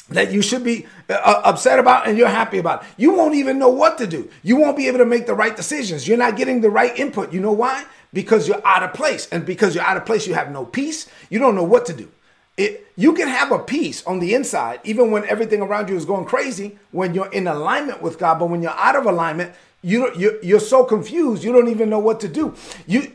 that 0.08 0.32
you 0.32 0.40
should 0.40 0.62
be 0.62 0.86
uh, 1.08 1.14
uh, 1.14 1.42
upset 1.44 1.78
about 1.78 2.06
and 2.06 2.16
you're 2.16 2.28
happy 2.28 2.58
about. 2.58 2.84
You 2.96 3.14
won't 3.14 3.34
even 3.34 3.58
know 3.58 3.68
what 3.68 3.98
to 3.98 4.06
do. 4.06 4.30
You 4.42 4.56
won't 4.56 4.76
be 4.76 4.86
able 4.88 4.98
to 4.98 5.06
make 5.06 5.26
the 5.26 5.34
right 5.34 5.56
decisions. 5.56 6.06
You're 6.06 6.18
not 6.18 6.36
getting 6.36 6.60
the 6.60 6.70
right 6.70 6.96
input. 6.98 7.32
You 7.32 7.40
know 7.40 7.52
why? 7.52 7.84
Because 8.12 8.46
you're 8.46 8.64
out 8.66 8.82
of 8.82 8.94
place. 8.94 9.28
And 9.30 9.44
because 9.44 9.74
you're 9.74 9.84
out 9.84 9.96
of 9.96 10.06
place, 10.06 10.26
you 10.26 10.34
have 10.34 10.52
no 10.52 10.64
peace. 10.64 11.08
You 11.28 11.38
don't 11.38 11.54
know 11.54 11.64
what 11.64 11.86
to 11.86 11.92
do. 11.92 12.10
It, 12.56 12.86
you 12.96 13.12
can 13.12 13.28
have 13.28 13.52
a 13.52 13.58
peace 13.58 14.06
on 14.06 14.18
the 14.18 14.32
inside, 14.32 14.80
even 14.84 15.10
when 15.10 15.26
everything 15.26 15.60
around 15.60 15.90
you 15.90 15.96
is 15.96 16.06
going 16.06 16.24
crazy, 16.24 16.78
when 16.90 17.12
you're 17.12 17.30
in 17.30 17.46
alignment 17.46 18.00
with 18.00 18.18
God. 18.18 18.38
But 18.38 18.48
when 18.48 18.62
you're 18.62 18.70
out 18.70 18.96
of 18.96 19.04
alignment, 19.04 19.54
you, 19.82 20.14
you 20.14 20.38
you're 20.42 20.60
so 20.60 20.82
confused, 20.82 21.44
you 21.44 21.52
don't 21.52 21.68
even 21.68 21.90
know 21.90 21.98
what 21.98 22.18
to 22.20 22.28
do. 22.28 22.54
You 22.86 23.12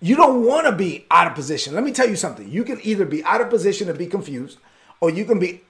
you 0.00 0.16
don't 0.16 0.46
want 0.46 0.66
to 0.66 0.72
be 0.72 1.04
out 1.10 1.26
of 1.26 1.34
position. 1.34 1.74
Let 1.74 1.84
me 1.84 1.92
tell 1.92 2.08
you 2.08 2.16
something. 2.16 2.48
You 2.48 2.64
can 2.64 2.80
either 2.82 3.04
be 3.04 3.22
out 3.24 3.40
of 3.40 3.50
position 3.50 3.90
and 3.90 3.98
be 3.98 4.06
confused, 4.06 4.58
or 5.00 5.10
you 5.10 5.26
can 5.26 5.38
be 5.38 5.60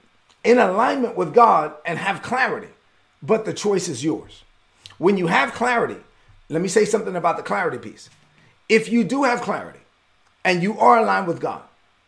in 0.43 0.57
alignment 0.57 1.15
with 1.15 1.33
God 1.33 1.73
and 1.85 1.99
have 1.99 2.21
clarity. 2.21 2.69
But 3.21 3.45
the 3.45 3.53
choice 3.53 3.87
is 3.87 4.03
yours. 4.03 4.43
When 4.97 5.17
you 5.17 5.27
have 5.27 5.53
clarity, 5.53 5.97
let 6.49 6.61
me 6.61 6.67
say 6.67 6.85
something 6.85 7.15
about 7.15 7.37
the 7.37 7.43
clarity 7.43 7.77
piece. 7.77 8.09
If 8.67 8.89
you 8.89 9.03
do 9.03 9.23
have 9.23 9.41
clarity 9.41 9.79
and 10.43 10.63
you 10.63 10.77
are 10.79 10.99
aligned 10.99 11.27
with 11.27 11.39
God, 11.39 11.63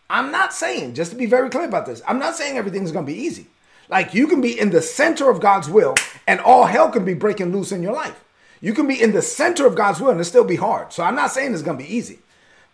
I'm 0.10 0.32
not 0.32 0.54
saying, 0.54 0.96
just 0.96 1.12
to 1.12 1.18
be 1.18 1.26
very 1.26 1.50
clear 1.50 1.66
about 1.66 1.86
this, 1.86 2.02
I'm 2.08 2.20
not 2.20 2.36
saying 2.36 2.58
everything's 2.58 2.92
to 2.92 3.02
be 3.02 3.14
easy. 3.14 3.48
Like 3.90 4.14
you 4.14 4.28
can 4.28 4.42
be 4.42 4.58
in 4.58 4.70
the 4.70 4.82
center 4.82 5.30
of 5.30 5.42
God's 5.42 5.70
will 5.70 5.96
and 6.28 6.40
all 6.40 6.66
hell 6.66 6.90
can 6.90 7.06
be 7.06 7.14
breaking 7.14 7.52
loose 7.52 7.72
in 7.72 7.84
your 7.84 7.94
life. 7.94 8.24
You 8.62 8.74
can 8.74 8.88
be 8.88 9.02
in 9.02 9.12
the 9.12 9.22
center 9.22 9.66
of 9.66 9.76
God's 9.76 10.00
will 10.00 10.12
and 10.12 10.22
it 10.22 10.26
still 10.26 10.44
be 10.44 10.56
hard. 10.56 10.94
So 10.94 11.04
I'm 11.04 11.16
not 11.16 11.32
saying 11.32 11.54
it's 11.54 11.64
to 11.64 11.74
be 11.74 11.94
easy. 11.96 12.20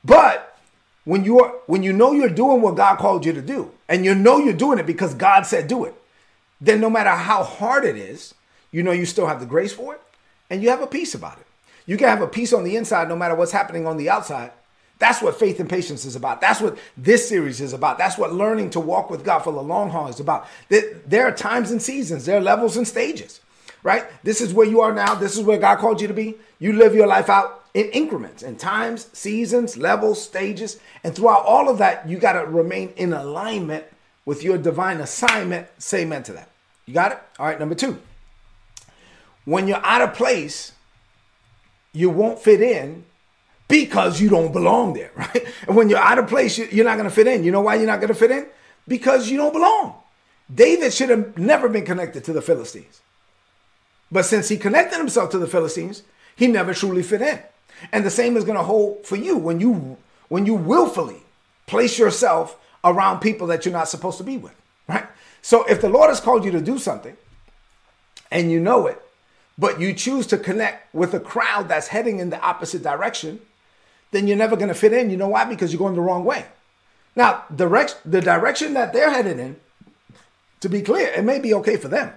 But 0.04 0.57
when 1.08 1.24
you 1.24 1.40
are 1.40 1.54
when 1.68 1.84
you 1.84 1.94
know 1.94 2.12
you're 2.12 2.30
doing 2.30 2.62
what 2.62 2.76
God 2.76 2.98
called 2.98 3.26
you 3.26 3.32
to 3.32 3.42
do 3.42 3.72
and 3.88 4.04
you 4.04 4.14
know 4.14 4.38
you're 4.38 4.54
doing 4.54 4.78
it 4.78 4.86
because 4.86 5.14
God 5.14 5.46
said 5.46 5.68
do 5.68 5.86
it, 5.86 5.96
then 6.60 6.82
no 6.82 6.90
matter 6.90 7.12
how 7.12 7.44
hard 7.44 7.86
it 7.86 7.96
is, 7.96 8.34
you 8.72 8.84
know 8.84 8.92
you 8.92 9.06
still 9.06 9.28
have 9.28 9.40
the 9.40 9.46
grace 9.46 9.72
for 9.72 9.96
it 9.96 10.02
and 10.50 10.62
you 10.62 10.70
have 10.70 10.82
a 10.82 10.88
peace 10.88 11.16
about 11.16 11.38
it. 11.38 11.48
You 11.86 11.96
can 11.96 12.10
have 12.10 12.22
a 12.22 12.28
peace 12.28 12.52
on 12.52 12.66
the 12.66 12.76
inside 12.76 13.08
no 13.08 13.16
matter 13.16 13.36
what's 13.36 13.54
happening 13.54 13.88
on 13.88 13.96
the 13.96 14.10
outside 14.10 14.52
that's 15.00 15.22
what 15.22 15.38
faith 15.38 15.60
and 15.60 15.70
patience 15.70 16.06
is 16.06 16.16
about. 16.16 16.42
That's 16.42 16.60
what 16.60 16.78
this 16.96 17.30
series 17.30 17.62
is 17.62 17.74
about. 17.74 17.98
That's 17.98 18.18
what 18.18 18.34
learning 18.34 18.72
to 18.72 18.80
walk 18.80 19.10
with 19.10 19.24
God 19.24 19.40
for 19.40 19.54
the 19.54 19.62
long 19.62 19.92
haul 19.92 20.08
is 20.08 20.20
about. 20.20 20.48
There 20.70 21.28
are 21.28 21.32
times 21.32 21.72
and 21.72 21.82
seasons, 21.82 22.26
there 22.26 22.38
are 22.38 22.42
levels 22.42 22.78
and 22.78 22.88
stages, 22.88 23.40
right? 23.84 24.06
This 24.24 24.42
is 24.42 24.54
where 24.54 24.68
you 24.68 24.82
are 24.82 24.94
now. 24.94 25.14
This 25.16 25.38
is 25.38 25.44
where 25.44 25.60
God 25.60 25.78
called 25.78 26.02
you 26.02 26.08
to 26.08 26.14
be. 26.14 26.36
You 26.60 26.74
live 26.74 26.96
your 26.96 27.08
life 27.08 27.30
out 27.30 27.64
in 27.78 27.92
increments, 27.92 28.42
in 28.42 28.56
times, 28.56 29.08
seasons, 29.14 29.78
levels, 29.78 30.20
stages. 30.20 30.80
And 31.04 31.14
throughout 31.16 31.46
all 31.46 31.70
of 31.70 31.78
that, 31.78 32.10
you 32.10 32.18
got 32.18 32.34
to 32.34 32.44
remain 32.48 32.92
in 32.98 33.14
alignment 33.14 33.86
with 34.26 34.42
your 34.42 34.58
divine 34.58 35.00
assignment. 35.00 35.68
Say 35.78 36.02
amen 36.02 36.24
to 36.24 36.34
that. 36.34 36.50
You 36.88 36.96
got 36.96 37.12
it? 37.12 37.20
All 37.38 37.46
right, 37.46 37.60
number 37.60 37.76
two. 37.76 38.00
When 39.46 39.68
you're 39.68 39.86
out 39.86 40.02
of 40.02 40.16
place, 40.16 40.72
you 41.94 42.10
won't 42.10 42.40
fit 42.40 42.62
in 42.62 43.06
because 43.68 44.20
you 44.20 44.30
don't 44.30 44.52
belong 44.52 44.94
there, 44.94 45.12
right? 45.16 45.46
And 45.68 45.76
when 45.76 45.88
you're 45.88 46.00
out 46.00 46.18
of 46.18 46.28
place, 46.28 46.58
you're 46.58 46.84
not 46.84 46.98
going 46.98 47.08
to 47.08 47.14
fit 47.14 47.28
in. 47.28 47.44
You 47.44 47.52
know 47.52 47.62
why 47.62 47.76
you're 47.76 47.86
not 47.86 48.00
going 48.00 48.08
to 48.08 48.16
fit 48.16 48.32
in? 48.32 48.48
Because 48.88 49.30
you 49.30 49.38
don't 49.38 49.54
belong. 49.54 49.94
David 50.52 50.92
should 50.94 51.10
have 51.10 51.38
never 51.38 51.70
been 51.70 51.86
connected 51.86 52.24
to 52.24 52.34
the 52.34 52.42
Philistines. 52.42 53.02
But 54.12 54.24
since 54.24 54.50
he 54.50 54.58
connected 54.58 54.98
himself 54.98 55.30
to 55.30 55.38
the 55.38 55.46
Philistines, 55.46 56.02
he 56.36 56.48
never 56.48 56.74
truly 56.74 57.04
fit 57.04 57.22
in. 57.22 57.40
And 57.92 58.06
the 58.06 58.10
same 58.10 58.38
is 58.38 58.44
going 58.44 58.58
to 58.58 58.64
hold 58.64 59.06
for 59.06 59.16
you 59.16 59.38
when 59.38 59.60
you 59.60 59.98
when 60.30 60.46
you 60.46 60.56
willfully 60.56 61.24
place 61.68 61.98
yourself 61.98 62.58
around 62.84 63.20
people 63.20 63.48
that 63.48 63.66
you're 63.66 63.74
not 63.74 63.90
supposed 63.90 64.18
to 64.18 64.24
be 64.24 64.38
with, 64.38 64.56
right? 64.88 65.06
So 65.42 65.64
if 65.66 65.82
the 65.82 65.90
Lord 65.90 66.10
has 66.10 66.20
called 66.20 66.44
you 66.44 66.52
to 66.52 66.62
do 66.62 66.78
something 66.78 67.16
and 68.32 68.52
you 68.52 68.60
know 68.60 68.88
it, 68.88 69.02
but 69.58 69.80
you 69.80 69.94
choose 69.94 70.28
to 70.28 70.38
connect 70.38 70.94
with 70.94 71.14
a 71.14 71.20
crowd 71.20 71.68
that's 71.70 71.88
heading 71.88 72.20
in 72.20 72.30
the 72.30 72.42
opposite 72.42 72.84
direction, 72.84 73.40
then 74.12 74.28
you're 74.28 74.38
never 74.38 74.56
going 74.56 74.68
to 74.68 74.76
fit 74.76 74.94
in. 74.94 75.10
You 75.10 75.18
know 75.18 75.30
why? 75.30 75.46
Because 75.46 75.72
you're 75.72 75.80
going 75.80 75.96
the 75.96 76.02
wrong 76.02 76.24
way. 76.24 76.46
Now, 77.16 77.46
direct, 77.54 78.00
the 78.06 78.22
direction 78.22 78.74
that 78.74 78.94
they're 78.94 79.10
headed 79.10 79.40
in, 79.40 79.58
to 80.60 80.70
be 80.70 80.82
clear, 80.82 81.08
it 81.08 81.24
may 81.24 81.40
be 81.40 81.54
okay 81.56 81.78
for 81.78 81.88
them. 81.88 82.14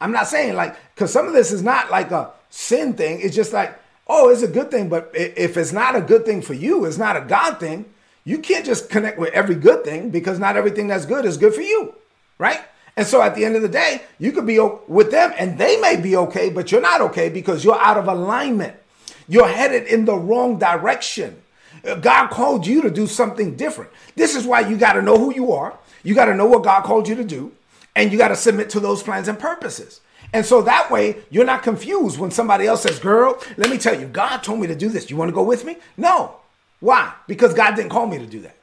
I'm 0.00 0.12
not 0.12 0.26
saying 0.26 0.54
like, 0.54 0.76
because 0.94 1.12
some 1.12 1.26
of 1.26 1.32
this 1.32 1.52
is 1.52 1.62
not 1.62 1.90
like 1.90 2.10
a 2.10 2.32
sin 2.50 2.94
thing. 2.94 3.20
It's 3.20 3.36
just 3.36 3.52
like, 3.52 3.78
oh, 4.12 4.28
it's 4.28 4.42
a 4.42 4.48
good 4.48 4.70
thing. 4.70 4.88
But 4.88 5.10
if 5.14 5.56
it's 5.56 5.72
not 5.72 5.96
a 5.96 6.00
good 6.00 6.26
thing 6.26 6.42
for 6.42 6.54
you, 6.54 6.84
it's 6.84 6.98
not 6.98 7.16
a 7.16 7.22
God 7.22 7.58
thing. 7.58 7.86
You 8.24 8.38
can't 8.38 8.64
just 8.64 8.90
connect 8.90 9.18
with 9.18 9.32
every 9.32 9.54
good 9.54 9.84
thing 9.84 10.10
because 10.10 10.38
not 10.38 10.56
everything 10.56 10.86
that's 10.86 11.06
good 11.06 11.24
is 11.24 11.36
good 11.36 11.54
for 11.54 11.62
you, 11.62 11.94
right? 12.38 12.60
And 12.96 13.06
so 13.06 13.22
at 13.22 13.34
the 13.34 13.44
end 13.44 13.56
of 13.56 13.62
the 13.62 13.68
day, 13.68 14.02
you 14.18 14.32
could 14.32 14.46
be 14.46 14.60
with 14.86 15.10
them 15.10 15.32
and 15.38 15.58
they 15.58 15.80
may 15.80 15.96
be 15.96 16.14
okay, 16.16 16.50
but 16.50 16.70
you're 16.70 16.82
not 16.82 17.00
okay 17.00 17.30
because 17.30 17.64
you're 17.64 17.80
out 17.80 17.96
of 17.96 18.06
alignment. 18.06 18.76
You're 19.28 19.48
headed 19.48 19.86
in 19.86 20.04
the 20.04 20.14
wrong 20.14 20.58
direction. 20.58 21.42
Uh, 21.84 21.94
God 21.94 22.28
called 22.28 22.66
you 22.66 22.82
to 22.82 22.90
do 22.90 23.06
something 23.06 23.56
different. 23.56 23.90
This 24.14 24.36
is 24.36 24.46
why 24.46 24.60
you 24.60 24.76
got 24.76 24.92
to 24.92 25.02
know 25.02 25.16
who 25.16 25.34
you 25.34 25.52
are. 25.52 25.78
You 26.02 26.14
got 26.14 26.26
to 26.26 26.34
know 26.34 26.46
what 26.46 26.64
God 26.64 26.84
called 26.84 27.08
you 27.08 27.14
to 27.14 27.24
do, 27.24 27.52
and 27.96 28.12
you 28.12 28.18
got 28.18 28.28
to 28.28 28.36
submit 28.36 28.70
to 28.70 28.80
those 28.80 29.02
plans 29.02 29.26
and 29.26 29.38
purposes. 29.38 30.00
And 30.32 30.46
so 30.46 30.62
that 30.62 30.90
way, 30.90 31.16
you're 31.30 31.44
not 31.44 31.62
confused 31.62 32.18
when 32.18 32.30
somebody 32.30 32.66
else 32.66 32.82
says, 32.82 32.98
Girl, 32.98 33.38
let 33.56 33.70
me 33.70 33.78
tell 33.78 33.98
you, 33.98 34.06
God 34.06 34.38
told 34.38 34.60
me 34.60 34.66
to 34.66 34.74
do 34.74 34.88
this. 34.88 35.10
You 35.10 35.16
want 35.16 35.28
to 35.28 35.34
go 35.34 35.42
with 35.42 35.64
me? 35.64 35.76
No. 35.96 36.36
Why? 36.80 37.12
Because 37.26 37.54
God 37.54 37.76
didn't 37.76 37.90
call 37.90 38.06
me 38.06 38.18
to 38.18 38.26
do 38.26 38.40
that. 38.40 38.56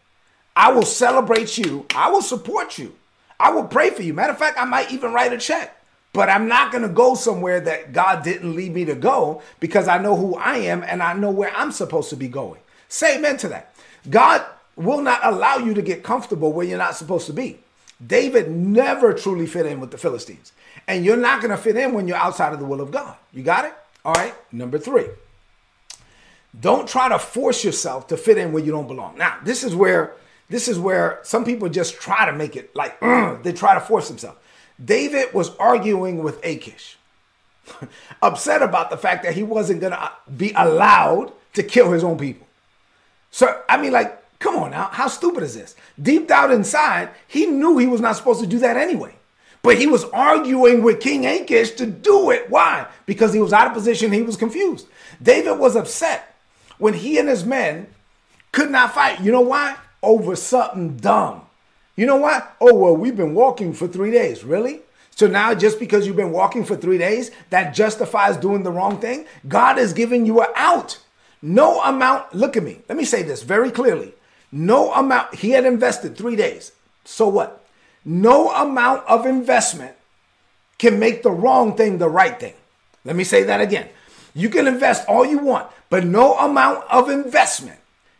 I 0.55 0.71
will 0.71 0.85
celebrate 0.85 1.57
you, 1.57 1.85
I 1.95 2.09
will 2.09 2.21
support 2.21 2.77
you, 2.77 2.95
I 3.39 3.51
will 3.51 3.63
pray 3.63 3.91
for 3.91 4.01
you. 4.01 4.13
Matter 4.13 4.33
of 4.33 4.39
fact, 4.39 4.59
I 4.59 4.65
might 4.65 4.91
even 4.91 5.13
write 5.13 5.31
a 5.31 5.37
check. 5.37 5.75
But 6.11 6.27
I'm 6.27 6.47
not 6.47 6.71
going 6.71 6.81
to 6.81 6.89
go 6.89 7.13
somewhere 7.13 7.59
that 7.61 7.93
God 7.93 8.23
didn't 8.23 8.55
lead 8.55 8.73
me 8.73 8.83
to 8.85 8.95
go 8.95 9.43
because 9.59 9.87
I 9.87 9.99
know 9.99 10.15
who 10.15 10.35
I 10.35 10.55
am 10.57 10.83
and 10.83 11.03
I 11.03 11.13
know 11.13 11.29
where 11.29 11.51
I'm 11.55 11.71
supposed 11.71 12.09
to 12.09 12.15
be 12.15 12.27
going. 12.27 12.59
Say 12.87 13.17
amen 13.17 13.37
to 13.37 13.49
that. 13.49 13.75
God 14.09 14.43
will 14.75 15.01
not 15.01 15.19
allow 15.23 15.57
you 15.57 15.75
to 15.75 15.81
get 15.81 16.03
comfortable 16.03 16.51
where 16.51 16.65
you're 16.65 16.79
not 16.79 16.95
supposed 16.95 17.27
to 17.27 17.33
be. 17.33 17.59
David 18.05 18.49
never 18.49 19.13
truly 19.13 19.45
fit 19.45 19.65
in 19.65 19.79
with 19.79 19.91
the 19.91 19.97
Philistines. 19.97 20.53
And 20.87 21.03
you're 21.03 21.17
not 21.17 21.41
going 21.41 21.51
to 21.51 21.57
fit 21.57 21.75
in 21.75 21.93
when 21.93 22.07
you're 22.07 22.17
outside 22.17 22.53
of 22.53 22.59
the 22.59 22.65
will 22.65 22.81
of 22.81 22.91
God. 22.91 23.15
You 23.33 23.43
got 23.43 23.65
it? 23.65 23.73
All 24.05 24.13
right. 24.13 24.33
Number 24.51 24.77
three. 24.79 25.07
Don't 26.59 26.87
try 26.87 27.09
to 27.09 27.19
force 27.19 27.63
yourself 27.63 28.07
to 28.07 28.17
fit 28.17 28.37
in 28.37 28.51
where 28.51 28.63
you 28.63 28.71
don't 28.71 28.87
belong. 28.87 29.17
Now, 29.17 29.37
this 29.43 29.63
is 29.63 29.75
where 29.75 30.15
this 30.49 30.67
is 30.67 30.79
where 30.79 31.19
some 31.21 31.45
people 31.45 31.69
just 31.69 31.99
try 31.99 32.25
to 32.25 32.33
make 32.33 32.55
it 32.55 32.75
like 32.75 32.99
they 33.43 33.53
try 33.53 33.75
to 33.75 33.79
force 33.79 34.07
themselves. 34.07 34.37
David 34.83 35.33
was 35.33 35.55
arguing 35.57 36.23
with 36.23 36.43
Achish, 36.43 36.97
upset 38.21 38.63
about 38.63 38.89
the 38.89 38.97
fact 38.97 39.23
that 39.23 39.33
he 39.33 39.43
wasn't 39.43 39.79
going 39.79 39.91
to 39.91 40.11
be 40.35 40.51
allowed 40.55 41.33
to 41.53 41.61
kill 41.61 41.91
his 41.91 42.03
own 42.03 42.17
people. 42.17 42.47
So, 43.31 43.61
I 43.69 43.79
mean, 43.79 43.91
like, 43.91 44.18
come 44.39 44.55
on 44.55 44.71
now, 44.71 44.89
how 44.91 45.07
stupid 45.07 45.43
is 45.43 45.55
this? 45.55 45.75
Deep 46.01 46.27
down 46.27 46.51
inside, 46.51 47.09
he 47.27 47.45
knew 47.45 47.77
he 47.77 47.87
was 47.87 48.01
not 48.01 48.15
supposed 48.15 48.41
to 48.41 48.47
do 48.47 48.59
that 48.59 48.77
anyway. 48.77 49.13
But 49.61 49.77
he 49.77 49.87
was 49.87 50.05
arguing 50.05 50.83
with 50.83 51.01
King 51.01 51.25
Achish 51.25 51.71
to 51.71 51.85
do 51.85 52.31
it. 52.31 52.49
Why? 52.49 52.87
Because 53.05 53.33
he 53.33 53.41
was 53.41 53.51
out 53.51 53.67
of 53.67 53.73
position, 53.73 54.11
he 54.11 54.21
was 54.21 54.37
confused. 54.37 54.87
David 55.21 55.59
was 55.59 55.75
upset 55.75 56.35
when 56.77 56.93
he 56.93 57.17
and 57.17 57.27
his 57.27 57.43
men 57.43 57.87
could 58.51 58.71
not 58.71 58.93
fight. 58.93 59.19
You 59.19 59.31
know 59.31 59.41
why? 59.41 59.75
Over 60.01 60.35
something 60.35 60.95
dumb. 60.97 61.41
You 61.97 62.05
know 62.05 62.15
what? 62.15 62.55
Oh, 62.61 62.73
well, 62.73 62.95
we've 62.95 63.17
been 63.17 63.33
walking 63.33 63.73
for 63.73 63.87
three 63.87 64.11
days. 64.11 64.45
Really? 64.45 64.79
So 65.11 65.27
now, 65.27 65.53
just 65.53 65.79
because 65.79 66.07
you've 66.07 66.15
been 66.15 66.31
walking 66.31 66.63
for 66.63 66.77
three 66.77 66.97
days, 66.97 67.29
that 67.49 67.73
justifies 67.73 68.37
doing 68.37 68.63
the 68.63 68.71
wrong 68.71 69.01
thing? 69.01 69.25
God 69.49 69.77
is 69.77 69.91
giving 69.91 70.25
you 70.25 70.39
an 70.39 70.47
out. 70.55 70.99
No 71.41 71.81
amount, 71.81 72.33
look 72.33 72.55
at 72.55 72.63
me. 72.63 72.79
Let 72.87 72.97
me 72.97 73.03
say 73.03 73.23
this 73.23 73.43
very 73.43 73.69
clearly. 73.69 74.13
No 74.51 74.93
amount, 74.93 75.35
he 75.35 75.51
had 75.51 75.65
invested 75.65 76.17
three 76.17 76.35
days. 76.35 76.71
So 77.05 77.27
what? 77.27 77.65
No 78.03 78.49
amount 78.51 79.07
of 79.07 79.25
investment 79.25 79.95
can 80.77 80.99
make 80.99 81.23
the 81.23 81.31
wrong 81.31 81.75
thing 81.75 81.97
the 81.97 82.09
right 82.09 82.39
thing. 82.39 82.53
Let 83.05 83.15
me 83.15 83.23
say 83.23 83.43
that 83.43 83.61
again. 83.61 83.89
You 84.33 84.49
can 84.49 84.67
invest 84.67 85.07
all 85.07 85.25
you 85.25 85.39
want, 85.39 85.69
but 85.89 86.05
no 86.05 86.35
amount 86.35 86.85
of 86.89 87.09
investment 87.09 87.79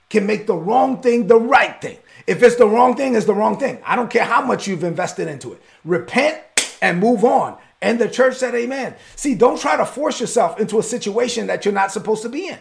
can 0.10 0.26
make 0.26 0.48
the 0.48 0.56
wrong 0.56 1.02
thing 1.02 1.28
the 1.28 1.40
right 1.40 1.80
thing. 1.82 1.98
If 2.28 2.44
it's 2.44 2.56
the 2.56 2.68
wrong 2.68 2.96
thing, 2.96 3.16
it's 3.16 3.26
the 3.26 3.34
wrong 3.34 3.58
thing. 3.58 3.80
I 3.86 3.96
don't 3.96 4.10
care 4.10 4.26
how 4.26 4.42
much 4.42 4.68
you've 4.68 4.84
invested 4.84 5.28
into 5.28 5.54
it. 5.54 5.62
Repent 5.86 6.40
and 6.82 7.00
move 7.00 7.24
on. 7.24 7.58
And 7.82 8.00
the 8.00 8.10
church 8.10 8.36
said, 8.36 8.56
Amen. 8.56 8.96
See, 9.16 9.36
don't 9.36 9.60
try 9.60 9.78
to 9.78 9.86
force 9.86 10.20
yourself 10.20 10.60
into 10.60 10.80
a 10.80 10.84
situation 10.84 11.48
that 11.48 11.64
you're 11.64 11.74
not 11.74 11.92
supposed 11.92 12.22
to 12.24 12.30
be 12.30 12.50
in. 12.50 12.60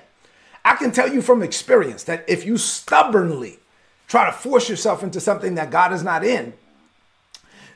I 0.69 0.77
can 0.77 0.93
tell 0.93 1.11
you 1.11 1.23
from 1.23 1.43
experience 1.43 2.05
that 2.05 2.27
if 2.29 2.45
you 2.45 2.59
stubbornly 2.59 3.59
try 4.07 4.27
to 4.27 4.33
force 4.33 4.69
yourself 4.69 5.03
into 5.03 5.19
something 5.19 5.55
that 5.55 5.71
God 5.71 5.95
is 5.95 6.03
not 6.03 6.23
in, 6.23 6.53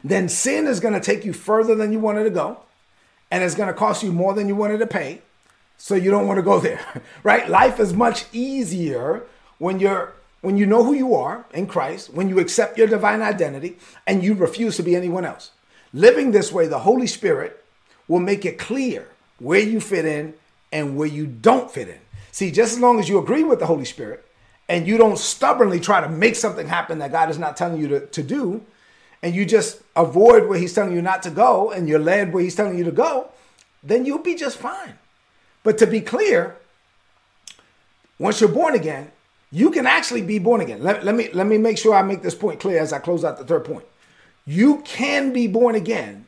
then 0.05 0.29
sin 0.29 0.67
is 0.67 0.79
going 0.79 0.93
to 0.93 1.01
take 1.01 1.25
you 1.25 1.33
further 1.33 1.75
than 1.75 1.91
you 1.91 1.99
wanted 1.99 2.25
to 2.25 2.31
go, 2.31 2.59
and 3.31 3.43
it's 3.43 3.55
going 3.55 3.69
to 3.69 3.75
cost 3.75 4.03
you 4.03 4.13
more 4.13 4.35
than 4.35 4.47
you 4.47 4.55
wanted 4.55 4.77
to 4.77 4.87
pay. 4.87 5.23
So 5.79 5.95
you 5.95 6.11
don't 6.11 6.27
want 6.27 6.37
to 6.37 6.43
go 6.43 6.61
there, 6.61 7.03
right? 7.23 7.49
Life 7.49 7.81
is 7.81 7.95
much 7.95 8.27
easier 8.31 9.23
when 9.57 9.81
you're 9.81 10.13
when 10.43 10.59
you 10.59 10.67
know 10.67 10.85
who 10.85 10.93
you 10.93 11.15
are 11.15 11.47
in 11.55 11.67
Christ, 11.67 12.13
when 12.13 12.29
you 12.29 12.41
accept 12.41 12.77
your 12.77 12.89
divine 12.89 13.23
identity 13.23 13.79
and 14.07 14.23
you 14.23 14.35
refuse 14.35 14.77
to 14.77 14.83
be 14.83 14.95
anyone 14.95 15.25
else. 15.25 15.53
Living 15.95 16.33
this 16.33 16.53
way, 16.53 16.67
the 16.67 16.81
Holy 16.81 17.07
Spirit 17.07 17.65
will 18.07 18.21
make 18.21 18.45
it 18.45 18.59
clear 18.59 19.09
where 19.39 19.61
you 19.61 19.81
fit 19.81 20.05
in 20.05 20.35
and 20.71 20.97
where 20.97 21.09
you 21.09 21.27
don't 21.27 21.71
fit 21.71 21.89
in. 21.89 22.02
See, 22.33 22.51
just 22.51 22.73
as 22.73 22.81
long 22.81 22.99
as 22.99 23.09
you 23.09 23.19
agree 23.19 23.45
with 23.45 23.61
the 23.61 23.67
Holy 23.67 23.85
Spirit 23.85 24.25
and 24.69 24.87
you 24.87 24.97
don't 24.97 25.19
stubbornly 25.19 25.79
try 25.79 26.01
to 26.01 26.09
make 26.09 26.35
something 26.35 26.67
happen 26.67 26.99
that 26.99 27.13
God 27.13 27.31
is 27.31 27.39
not 27.39 27.57
telling 27.57 27.81
you 27.81 27.89
to, 27.89 28.07
to 28.07 28.23
do, 28.23 28.65
and 29.23 29.35
you 29.35 29.45
just 29.45 29.83
avoid 29.95 30.49
where 30.49 30.59
He's 30.59 30.75
telling 30.75 30.95
you 30.95 31.03
not 31.03 31.23
to 31.25 31.31
go 31.31 31.71
and 31.71 31.89
you're 31.89 31.99
led 31.99 32.33
where 32.33 32.43
He's 32.43 32.57
telling 32.57 32.79
you 32.79 32.85
to 32.85 32.91
go, 32.91 33.29
then 33.83 34.07
you'll 34.07 34.19
be 34.19 34.35
just 34.35 34.57
fine. 34.57 34.95
But 35.63 35.77
to 35.79 35.87
be 35.87 36.01
clear, 36.01 36.57
once 38.19 38.41
you're 38.41 38.51
born 38.51 38.75
again, 38.75 39.13
you 39.51 39.71
can 39.71 39.87
actually 39.87 40.23
be 40.23 40.39
born 40.39 40.63
again. 40.63 40.83
Let, 40.83 41.05
let, 41.05 41.15
me, 41.15 41.29
let 41.35 41.47
me 41.47 41.59
make 41.59 41.77
sure 41.77 41.95
I 41.95 42.03
make 42.03 42.23
this 42.23 42.35
point 42.35 42.59
clear 42.59 42.81
as 42.81 42.95
I 42.95 42.99
close 42.99 43.25
out 43.25 43.37
the 43.37 43.45
third 43.45 43.67
point. 43.67 43.85
You 44.47 44.79
can 44.87 45.35
be 45.35 45.47
born 45.47 45.75
again 45.75 46.25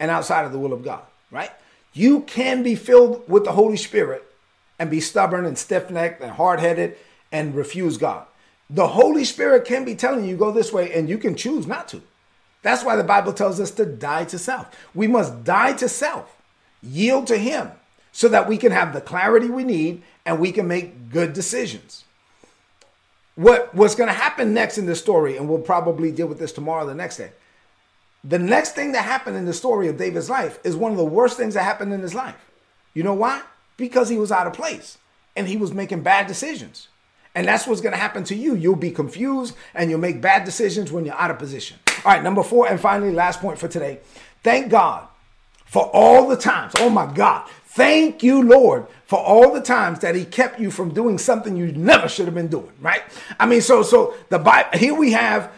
and 0.00 0.10
outside 0.10 0.44
of 0.44 0.52
the 0.52 0.58
will 0.58 0.72
of 0.72 0.84
God, 0.84 1.02
right? 1.30 1.52
You 1.92 2.22
can 2.22 2.64
be 2.64 2.74
filled 2.74 3.28
with 3.28 3.44
the 3.44 3.52
Holy 3.52 3.76
Spirit 3.76 4.28
and 4.78 4.90
be 4.90 5.00
stubborn 5.00 5.44
and 5.44 5.58
stiff 5.58 5.90
necked 5.90 6.20
and 6.22 6.32
hard 6.32 6.60
headed 6.60 6.96
and 7.30 7.54
refuse 7.54 7.96
God. 7.96 8.26
The 8.70 8.88
Holy 8.88 9.24
Spirit 9.24 9.64
can 9.64 9.84
be 9.84 9.94
telling 9.94 10.24
you 10.24 10.36
go 10.36 10.50
this 10.50 10.72
way 10.72 10.92
and 10.92 11.08
you 11.08 11.18
can 11.18 11.36
choose 11.36 11.66
not 11.66 11.88
to. 11.88 12.02
That's 12.62 12.84
why 12.84 12.96
the 12.96 13.04
Bible 13.04 13.32
tells 13.32 13.60
us 13.60 13.70
to 13.72 13.84
die 13.84 14.24
to 14.24 14.38
self. 14.38 14.74
We 14.94 15.06
must 15.06 15.44
die 15.44 15.74
to 15.74 15.88
self, 15.88 16.34
yield 16.82 17.26
to 17.26 17.36
Him, 17.36 17.70
so 18.10 18.28
that 18.28 18.48
we 18.48 18.56
can 18.56 18.72
have 18.72 18.92
the 18.92 19.02
clarity 19.02 19.50
we 19.50 19.64
need 19.64 20.02
and 20.24 20.40
we 20.40 20.50
can 20.50 20.66
make 20.66 21.10
good 21.10 21.34
decisions. 21.34 22.04
What, 23.34 23.74
what's 23.74 23.94
going 23.94 24.08
to 24.08 24.14
happen 24.14 24.54
next 24.54 24.78
in 24.78 24.86
this 24.86 25.00
story, 25.00 25.36
and 25.36 25.48
we'll 25.48 25.58
probably 25.58 26.12
deal 26.12 26.26
with 26.26 26.38
this 26.38 26.52
tomorrow 26.52 26.86
the 26.86 26.94
next 26.94 27.16
day. 27.16 27.32
The 28.22 28.38
next 28.38 28.74
thing 28.74 28.92
that 28.92 29.04
happened 29.04 29.36
in 29.36 29.44
the 29.44 29.52
story 29.52 29.88
of 29.88 29.98
David's 29.98 30.30
life 30.30 30.58
is 30.64 30.76
one 30.76 30.92
of 30.92 30.98
the 30.98 31.04
worst 31.04 31.36
things 31.36 31.54
that 31.54 31.64
happened 31.64 31.92
in 31.92 32.00
his 32.00 32.14
life. 32.14 32.50
You 32.94 33.02
know 33.02 33.12
why? 33.12 33.42
Because 33.76 34.08
he 34.08 34.16
was 34.16 34.30
out 34.30 34.46
of 34.46 34.52
place 34.52 34.98
and 35.36 35.48
he 35.48 35.56
was 35.56 35.72
making 35.72 36.02
bad 36.02 36.26
decisions. 36.26 36.88
And 37.34 37.48
that's 37.48 37.66
what's 37.66 37.80
going 37.80 37.92
to 37.92 37.98
happen 37.98 38.22
to 38.24 38.34
you. 38.34 38.54
You'll 38.54 38.76
be 38.76 38.92
confused 38.92 39.56
and 39.74 39.90
you'll 39.90 39.98
make 39.98 40.20
bad 40.20 40.44
decisions 40.44 40.92
when 40.92 41.04
you're 41.04 41.16
out 41.16 41.32
of 41.32 41.38
position. 41.38 41.78
All 42.04 42.12
right, 42.12 42.22
number 42.22 42.42
four, 42.42 42.68
and 42.68 42.78
finally, 42.80 43.12
last 43.12 43.40
point 43.40 43.58
for 43.58 43.66
today. 43.66 43.98
Thank 44.42 44.70
God 44.70 45.08
for 45.64 45.90
all 45.92 46.28
the 46.28 46.36
times. 46.36 46.72
Oh 46.78 46.90
my 46.90 47.12
God. 47.12 47.48
Thank 47.64 48.22
you, 48.22 48.40
Lord, 48.40 48.86
for 49.06 49.18
all 49.18 49.52
the 49.52 49.60
times 49.60 49.98
that 50.00 50.14
He 50.14 50.24
kept 50.24 50.60
you 50.60 50.70
from 50.70 50.94
doing 50.94 51.18
something 51.18 51.56
you 51.56 51.72
never 51.72 52.08
should 52.08 52.26
have 52.26 52.34
been 52.34 52.46
doing, 52.46 52.70
right? 52.80 53.02
I 53.40 53.46
mean, 53.46 53.60
so 53.60 53.82
so 53.82 54.14
the 54.28 54.38
Bible 54.38 54.78
here 54.78 54.94
we 54.94 55.10
have 55.10 55.50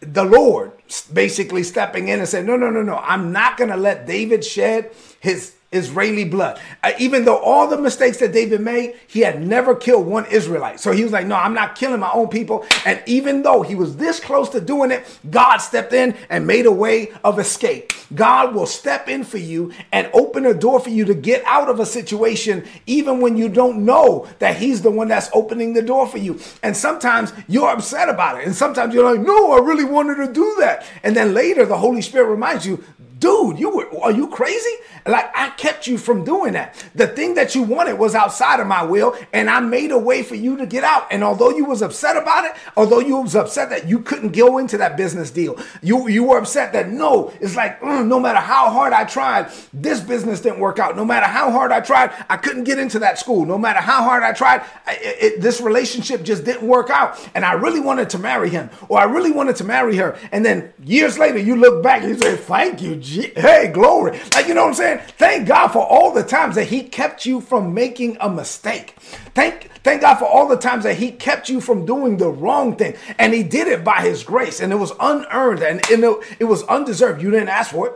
the 0.00 0.24
Lord 0.24 0.72
basically 1.12 1.62
stepping 1.62 2.08
in 2.08 2.18
and 2.18 2.28
saying, 2.28 2.46
No, 2.46 2.56
no, 2.56 2.70
no, 2.70 2.82
no, 2.82 2.96
I'm 2.96 3.30
not 3.30 3.56
gonna 3.56 3.76
let 3.76 4.06
David 4.06 4.44
shed 4.44 4.90
his 5.20 5.54
Israeli 5.72 6.24
blood. 6.24 6.60
Uh, 6.82 6.92
even 6.98 7.24
though 7.24 7.38
all 7.38 7.68
the 7.68 7.78
mistakes 7.78 8.18
that 8.18 8.32
David 8.32 8.60
made, 8.60 8.96
he 9.06 9.20
had 9.20 9.46
never 9.46 9.74
killed 9.74 10.06
one 10.06 10.26
Israelite. 10.26 10.80
So 10.80 10.90
he 10.90 11.04
was 11.04 11.12
like, 11.12 11.26
no, 11.26 11.36
I'm 11.36 11.54
not 11.54 11.76
killing 11.76 12.00
my 12.00 12.10
own 12.12 12.28
people. 12.28 12.66
And 12.84 13.00
even 13.06 13.42
though 13.42 13.62
he 13.62 13.76
was 13.76 13.96
this 13.96 14.18
close 14.18 14.48
to 14.50 14.60
doing 14.60 14.90
it, 14.90 15.06
God 15.30 15.58
stepped 15.58 15.92
in 15.92 16.16
and 16.28 16.46
made 16.46 16.66
a 16.66 16.72
way 16.72 17.12
of 17.22 17.38
escape. 17.38 17.92
God 18.12 18.54
will 18.54 18.66
step 18.66 19.08
in 19.08 19.22
for 19.22 19.38
you 19.38 19.72
and 19.92 20.10
open 20.12 20.44
a 20.44 20.54
door 20.54 20.80
for 20.80 20.90
you 20.90 21.04
to 21.04 21.14
get 21.14 21.44
out 21.44 21.68
of 21.68 21.78
a 21.78 21.86
situation, 21.86 22.66
even 22.86 23.20
when 23.20 23.36
you 23.36 23.48
don't 23.48 23.84
know 23.84 24.26
that 24.40 24.56
he's 24.56 24.82
the 24.82 24.90
one 24.90 25.06
that's 25.06 25.30
opening 25.32 25.72
the 25.72 25.82
door 25.82 26.08
for 26.08 26.18
you. 26.18 26.40
And 26.64 26.76
sometimes 26.76 27.32
you're 27.46 27.70
upset 27.70 28.08
about 28.08 28.40
it. 28.40 28.46
And 28.46 28.56
sometimes 28.56 28.92
you're 28.92 29.08
like, 29.08 29.24
no, 29.24 29.52
I 29.52 29.58
really 29.58 29.84
wanted 29.84 30.16
to 30.26 30.32
do 30.32 30.56
that. 30.58 30.84
And 31.04 31.14
then 31.14 31.32
later 31.32 31.64
the 31.64 31.78
Holy 31.78 32.02
Spirit 32.02 32.28
reminds 32.28 32.66
you, 32.66 32.82
dude, 33.20 33.58
you 33.58 33.70
were, 33.70 34.02
are 34.02 34.10
you 34.10 34.28
crazy? 34.28 34.74
Like 35.06 35.30
I 35.34 35.50
kept 35.50 35.86
you 35.86 35.98
from 35.98 36.24
doing 36.24 36.54
that. 36.54 36.74
The 36.94 37.06
thing 37.06 37.34
that 37.34 37.54
you 37.54 37.62
wanted 37.62 37.94
was 37.98 38.14
outside 38.14 38.60
of 38.60 38.66
my 38.66 38.82
will, 38.82 39.16
and 39.32 39.48
I 39.48 39.60
made 39.60 39.90
a 39.90 39.98
way 39.98 40.22
for 40.22 40.34
you 40.34 40.56
to 40.58 40.66
get 40.66 40.84
out. 40.84 41.06
And 41.10 41.22
although 41.22 41.50
you 41.50 41.64
was 41.64 41.82
upset 41.82 42.16
about 42.16 42.44
it, 42.44 42.52
although 42.76 43.00
you 43.00 43.16
was 43.16 43.36
upset 43.36 43.70
that 43.70 43.88
you 43.88 44.00
couldn't 44.00 44.32
go 44.32 44.58
into 44.58 44.78
that 44.78 44.96
business 44.96 45.30
deal, 45.30 45.58
you 45.82 46.08
you 46.08 46.24
were 46.24 46.38
upset 46.38 46.72
that 46.72 46.88
no, 46.88 47.32
it's 47.40 47.56
like 47.56 47.80
mm, 47.80 48.06
no 48.06 48.20
matter 48.20 48.40
how 48.40 48.70
hard 48.70 48.92
I 48.92 49.04
tried, 49.04 49.50
this 49.72 50.00
business 50.00 50.40
didn't 50.40 50.60
work 50.60 50.78
out. 50.78 50.96
No 50.96 51.04
matter 51.04 51.26
how 51.26 51.50
hard 51.50 51.72
I 51.72 51.80
tried, 51.80 52.12
I 52.28 52.36
couldn't 52.36 52.64
get 52.64 52.78
into 52.78 52.98
that 53.00 53.18
school. 53.18 53.44
No 53.46 53.58
matter 53.58 53.80
how 53.80 54.02
hard 54.02 54.22
I 54.22 54.32
tried, 54.32 54.62
it, 54.88 55.40
this 55.40 55.60
relationship 55.60 56.22
just 56.22 56.44
didn't 56.44 56.66
work 56.66 56.90
out. 56.90 57.18
And 57.34 57.44
I 57.44 57.52
really 57.52 57.80
wanted 57.80 58.10
to 58.10 58.18
marry 58.18 58.50
him, 58.50 58.70
or 58.88 58.98
I 58.98 59.04
really 59.04 59.30
wanted 59.30 59.56
to 59.56 59.64
marry 59.64 59.96
her. 59.96 60.18
And 60.32 60.44
then 60.44 60.72
years 60.84 61.18
later, 61.18 61.38
you 61.38 61.56
look 61.56 61.82
back 61.82 62.02
and 62.02 62.10
you 62.10 62.18
say, 62.18 62.36
"Thank 62.36 62.82
you, 62.82 62.96
hey, 63.10 63.70
glory!" 63.72 64.18
Like 64.34 64.48
you 64.48 64.54
know 64.54 64.62
what 64.62 64.68
I'm 64.68 64.74
saying? 64.74 65.00
Thank 65.18 65.48
God 65.48 65.68
for 65.68 65.84
all 65.86 66.12
the 66.12 66.22
times 66.22 66.54
that 66.54 66.68
He 66.68 66.82
kept 66.82 67.26
you 67.26 67.40
from 67.40 67.74
making 67.74 68.16
a 68.20 68.28
mistake. 68.28 68.94
Thank, 69.34 69.70
thank 69.82 70.00
God 70.00 70.16
for 70.16 70.26
all 70.26 70.48
the 70.48 70.56
times 70.56 70.84
that 70.84 70.96
He 70.96 71.10
kept 71.10 71.48
you 71.48 71.60
from 71.60 71.86
doing 71.86 72.16
the 72.16 72.30
wrong 72.30 72.76
thing. 72.76 72.96
And 73.18 73.32
He 73.34 73.42
did 73.42 73.68
it 73.68 73.84
by 73.84 74.02
His 74.02 74.22
grace. 74.22 74.60
And 74.60 74.72
it 74.72 74.76
was 74.76 74.92
unearned 75.00 75.62
and 75.62 75.80
it 75.90 76.44
was 76.44 76.62
undeserved. 76.64 77.22
You 77.22 77.30
didn't 77.30 77.48
ask 77.48 77.70
for 77.70 77.88
it. 77.88 77.94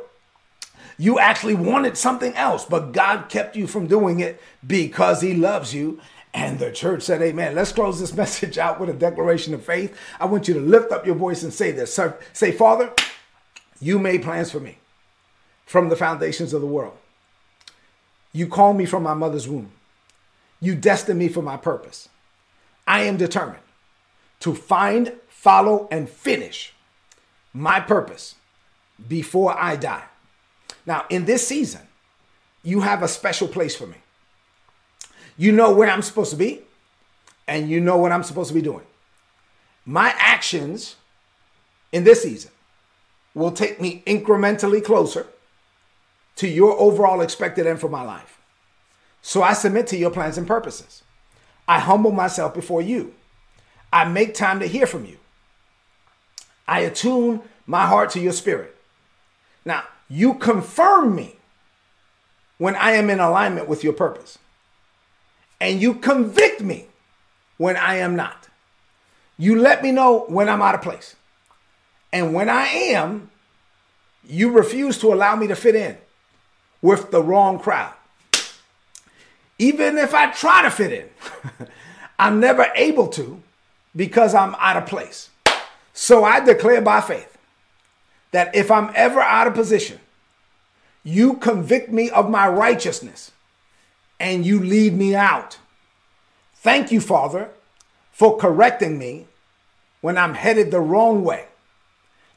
You 0.96 1.18
actually 1.18 1.54
wanted 1.54 1.96
something 1.96 2.34
else, 2.34 2.64
but 2.64 2.92
God 2.92 3.28
kept 3.28 3.56
you 3.56 3.66
from 3.66 3.86
doing 3.86 4.20
it 4.20 4.40
because 4.66 5.20
He 5.20 5.34
loves 5.34 5.74
you. 5.74 6.00
And 6.32 6.58
the 6.58 6.72
church 6.72 7.02
said, 7.02 7.22
Amen. 7.22 7.54
Let's 7.54 7.72
close 7.72 8.00
this 8.00 8.14
message 8.16 8.58
out 8.58 8.80
with 8.80 8.90
a 8.90 8.94
declaration 8.94 9.54
of 9.54 9.64
faith. 9.64 9.96
I 10.20 10.26
want 10.26 10.48
you 10.48 10.54
to 10.54 10.60
lift 10.60 10.92
up 10.92 11.06
your 11.06 11.14
voice 11.14 11.42
and 11.42 11.52
say 11.52 11.70
this. 11.70 11.98
Say, 12.32 12.52
Father, 12.52 12.92
you 13.80 13.98
made 13.98 14.22
plans 14.22 14.50
for 14.50 14.60
me 14.60 14.78
from 15.64 15.88
the 15.88 15.96
foundations 15.96 16.52
of 16.52 16.60
the 16.60 16.66
world. 16.66 16.96
You 18.32 18.48
called 18.48 18.76
me 18.76 18.84
from 18.84 19.02
my 19.02 19.14
mother's 19.14 19.48
womb. 19.48 19.70
You 20.60 20.74
destined 20.74 21.18
me 21.18 21.28
for 21.28 21.42
my 21.42 21.56
purpose. 21.56 22.08
I 22.86 23.02
am 23.02 23.16
determined 23.16 23.62
to 24.40 24.54
find, 24.54 25.12
follow, 25.28 25.88
and 25.90 26.08
finish 26.08 26.74
my 27.52 27.80
purpose 27.80 28.34
before 29.08 29.56
I 29.58 29.76
die. 29.76 30.04
Now, 30.86 31.06
in 31.08 31.24
this 31.24 31.46
season, 31.46 31.82
you 32.62 32.80
have 32.80 33.02
a 33.02 33.08
special 33.08 33.48
place 33.48 33.76
for 33.76 33.86
me. 33.86 33.96
You 35.36 35.52
know 35.52 35.72
where 35.72 35.88
I'm 35.88 36.02
supposed 36.02 36.30
to 36.30 36.36
be, 36.36 36.62
and 37.46 37.68
you 37.68 37.80
know 37.80 37.96
what 37.96 38.12
I'm 38.12 38.22
supposed 38.22 38.48
to 38.48 38.54
be 38.54 38.62
doing. 38.62 38.84
My 39.86 40.14
actions 40.18 40.96
in 41.92 42.04
this 42.04 42.22
season 42.22 42.50
will 43.34 43.52
take 43.52 43.80
me 43.80 44.02
incrementally 44.06 44.82
closer 44.82 45.26
to 46.36 46.48
your 46.48 46.78
overall 46.78 47.20
expected 47.20 47.66
end 47.66 47.80
for 47.80 47.88
my 47.88 48.02
life. 48.02 48.38
So 49.22 49.42
I 49.42 49.52
submit 49.52 49.86
to 49.88 49.96
your 49.96 50.10
plans 50.10 50.36
and 50.36 50.46
purposes. 50.46 51.02
I 51.66 51.78
humble 51.78 52.12
myself 52.12 52.52
before 52.54 52.82
you. 52.82 53.14
I 53.92 54.04
make 54.04 54.34
time 54.34 54.60
to 54.60 54.66
hear 54.66 54.86
from 54.86 55.04
you. 55.04 55.16
I 56.66 56.80
attune 56.80 57.40
my 57.66 57.86
heart 57.86 58.10
to 58.10 58.20
your 58.20 58.32
spirit. 58.32 58.76
Now, 59.64 59.84
you 60.08 60.34
confirm 60.34 61.14
me 61.14 61.36
when 62.58 62.74
I 62.76 62.92
am 62.92 63.08
in 63.08 63.20
alignment 63.20 63.68
with 63.68 63.82
your 63.82 63.92
purpose. 63.92 64.38
And 65.60 65.80
you 65.80 65.94
convict 65.94 66.60
me 66.60 66.86
when 67.56 67.76
I 67.76 67.96
am 67.96 68.16
not. 68.16 68.48
You 69.38 69.58
let 69.58 69.82
me 69.82 69.90
know 69.90 70.26
when 70.28 70.48
I'm 70.48 70.60
out 70.62 70.74
of 70.74 70.82
place. 70.82 71.16
And 72.12 72.34
when 72.34 72.48
I 72.48 72.66
am, 72.66 73.30
you 74.26 74.52
refuse 74.52 74.98
to 74.98 75.12
allow 75.12 75.36
me 75.36 75.46
to 75.46 75.56
fit 75.56 75.74
in 75.74 75.96
with 76.84 77.10
the 77.10 77.22
wrong 77.22 77.58
crowd. 77.58 77.94
Even 79.58 79.96
if 79.96 80.12
I 80.12 80.30
try 80.32 80.60
to 80.60 80.70
fit 80.70 80.92
in, 80.92 81.08
I'm 82.18 82.40
never 82.40 82.70
able 82.74 83.08
to 83.08 83.42
because 83.96 84.34
I'm 84.34 84.54
out 84.56 84.76
of 84.76 84.84
place. 84.84 85.30
So 85.94 86.24
I 86.24 86.40
declare 86.40 86.82
by 86.82 87.00
faith 87.00 87.38
that 88.32 88.54
if 88.54 88.70
I'm 88.70 88.92
ever 88.94 89.20
out 89.20 89.46
of 89.46 89.54
position, 89.54 89.98
you 91.02 91.38
convict 91.38 91.90
me 91.90 92.10
of 92.10 92.28
my 92.28 92.46
righteousness 92.46 93.32
and 94.20 94.44
you 94.44 94.60
lead 94.60 94.92
me 94.92 95.14
out. 95.14 95.56
Thank 96.56 96.92
you, 96.92 97.00
Father, 97.00 97.48
for 98.12 98.36
correcting 98.36 98.98
me 98.98 99.26
when 100.02 100.18
I'm 100.18 100.34
headed 100.34 100.70
the 100.70 100.82
wrong 100.82 101.24
way. 101.24 101.46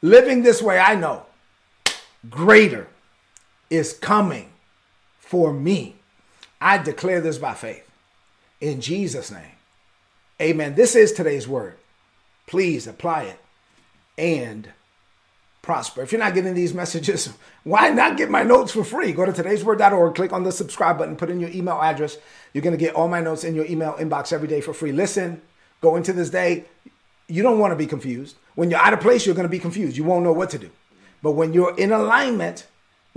Living 0.00 0.42
this 0.42 0.62
way, 0.62 0.78
I 0.78 0.94
know 0.94 1.26
greater 2.30 2.88
is 3.70 3.92
coming 3.92 4.50
for 5.20 5.52
me. 5.52 5.96
I 6.60 6.78
declare 6.78 7.20
this 7.20 7.38
by 7.38 7.54
faith. 7.54 7.88
In 8.60 8.80
Jesus' 8.80 9.30
name. 9.30 9.52
Amen. 10.40 10.74
This 10.74 10.94
is 10.94 11.12
today's 11.12 11.46
word. 11.46 11.76
Please 12.46 12.86
apply 12.86 13.24
it 13.24 13.40
and 14.16 14.68
prosper. 15.62 16.02
If 16.02 16.12
you're 16.12 16.20
not 16.20 16.34
getting 16.34 16.54
these 16.54 16.72
messages, 16.72 17.32
why 17.64 17.90
not 17.90 18.16
get 18.16 18.30
my 18.30 18.42
notes 18.42 18.72
for 18.72 18.84
free? 18.84 19.12
Go 19.12 19.24
to 19.24 19.32
today'sword.org, 19.32 20.14
click 20.14 20.32
on 20.32 20.44
the 20.44 20.52
subscribe 20.52 20.98
button, 20.98 21.16
put 21.16 21.30
in 21.30 21.40
your 21.40 21.50
email 21.50 21.80
address. 21.80 22.16
You're 22.52 22.62
going 22.62 22.76
to 22.76 22.82
get 22.82 22.94
all 22.94 23.08
my 23.08 23.20
notes 23.20 23.44
in 23.44 23.54
your 23.54 23.66
email 23.66 23.94
inbox 23.94 24.32
every 24.32 24.48
day 24.48 24.60
for 24.60 24.72
free. 24.72 24.92
Listen, 24.92 25.42
go 25.80 25.96
into 25.96 26.12
this 26.12 26.30
day. 26.30 26.64
You 27.28 27.42
don't 27.42 27.58
want 27.58 27.72
to 27.72 27.76
be 27.76 27.86
confused. 27.86 28.36
When 28.54 28.70
you're 28.70 28.80
out 28.80 28.94
of 28.94 29.00
place, 29.00 29.26
you're 29.26 29.34
going 29.34 29.44
to 29.44 29.50
be 29.50 29.58
confused. 29.58 29.96
You 29.96 30.04
won't 30.04 30.24
know 30.24 30.32
what 30.32 30.50
to 30.50 30.58
do. 30.58 30.70
But 31.22 31.32
when 31.32 31.52
you're 31.52 31.76
in 31.76 31.92
alignment, 31.92 32.66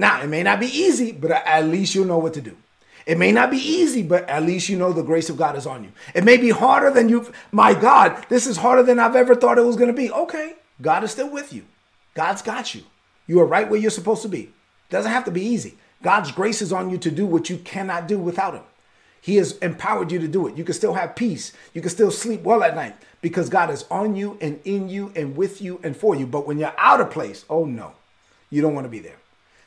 now 0.01 0.21
it 0.21 0.27
may 0.27 0.43
not 0.43 0.59
be 0.59 0.65
easy, 0.65 1.11
but 1.11 1.31
at 1.31 1.65
least 1.65 1.95
you'll 1.95 2.05
know 2.05 2.17
what 2.17 2.33
to 2.33 2.41
do. 2.41 2.57
It 3.05 3.17
may 3.17 3.31
not 3.31 3.49
be 3.49 3.57
easy, 3.57 4.03
but 4.03 4.27
at 4.29 4.43
least 4.43 4.69
you 4.69 4.77
know 4.77 4.93
the 4.93 5.03
grace 5.03 5.29
of 5.29 5.37
God 5.37 5.55
is 5.55 5.65
on 5.65 5.83
you. 5.83 5.91
It 6.13 6.23
may 6.23 6.37
be 6.37 6.49
harder 6.49 6.91
than 6.91 7.09
you, 7.09 7.31
my 7.51 7.73
God, 7.73 8.25
this 8.29 8.45
is 8.45 8.57
harder 8.57 8.83
than 8.83 8.99
I've 8.99 9.15
ever 9.15 9.35
thought 9.35 9.57
it 9.57 9.65
was 9.65 9.75
going 9.75 9.89
to 9.89 9.93
be. 9.93 10.11
Okay, 10.11 10.55
God 10.81 11.03
is 11.03 11.11
still 11.11 11.29
with 11.29 11.53
you. 11.53 11.65
God's 12.13 12.41
got 12.41 12.75
you. 12.75 12.83
You 13.27 13.39
are 13.39 13.45
right 13.45 13.69
where 13.69 13.79
you're 13.79 13.91
supposed 13.91 14.21
to 14.23 14.27
be. 14.27 14.51
Doesn't 14.89 15.11
have 15.11 15.25
to 15.25 15.31
be 15.31 15.41
easy. 15.41 15.77
God's 16.03 16.31
grace 16.31 16.61
is 16.61 16.73
on 16.73 16.89
you 16.89 16.97
to 16.97 17.11
do 17.11 17.25
what 17.25 17.49
you 17.49 17.57
cannot 17.57 18.07
do 18.07 18.17
without 18.17 18.55
Him. 18.55 18.63
He 19.21 19.35
has 19.35 19.57
empowered 19.59 20.11
you 20.11 20.19
to 20.19 20.27
do 20.27 20.47
it. 20.47 20.57
You 20.57 20.63
can 20.63 20.73
still 20.73 20.95
have 20.95 21.15
peace. 21.15 21.53
You 21.73 21.81
can 21.81 21.91
still 21.91 22.09
sleep 22.09 22.41
well 22.41 22.63
at 22.63 22.75
night 22.75 22.95
because 23.21 23.49
God 23.49 23.69
is 23.69 23.85
on 23.91 24.15
you 24.15 24.37
and 24.41 24.59
in 24.65 24.89
you 24.89 25.11
and 25.15 25.37
with 25.37 25.61
you 25.61 25.79
and 25.83 25.95
for 25.95 26.15
you. 26.15 26.25
But 26.25 26.47
when 26.47 26.57
you're 26.57 26.73
out 26.77 27.01
of 27.01 27.11
place, 27.11 27.45
oh 27.47 27.65
no, 27.65 27.93
you 28.49 28.63
don't 28.63 28.73
want 28.73 28.85
to 28.85 28.89
be 28.89 28.99
there. 28.99 29.17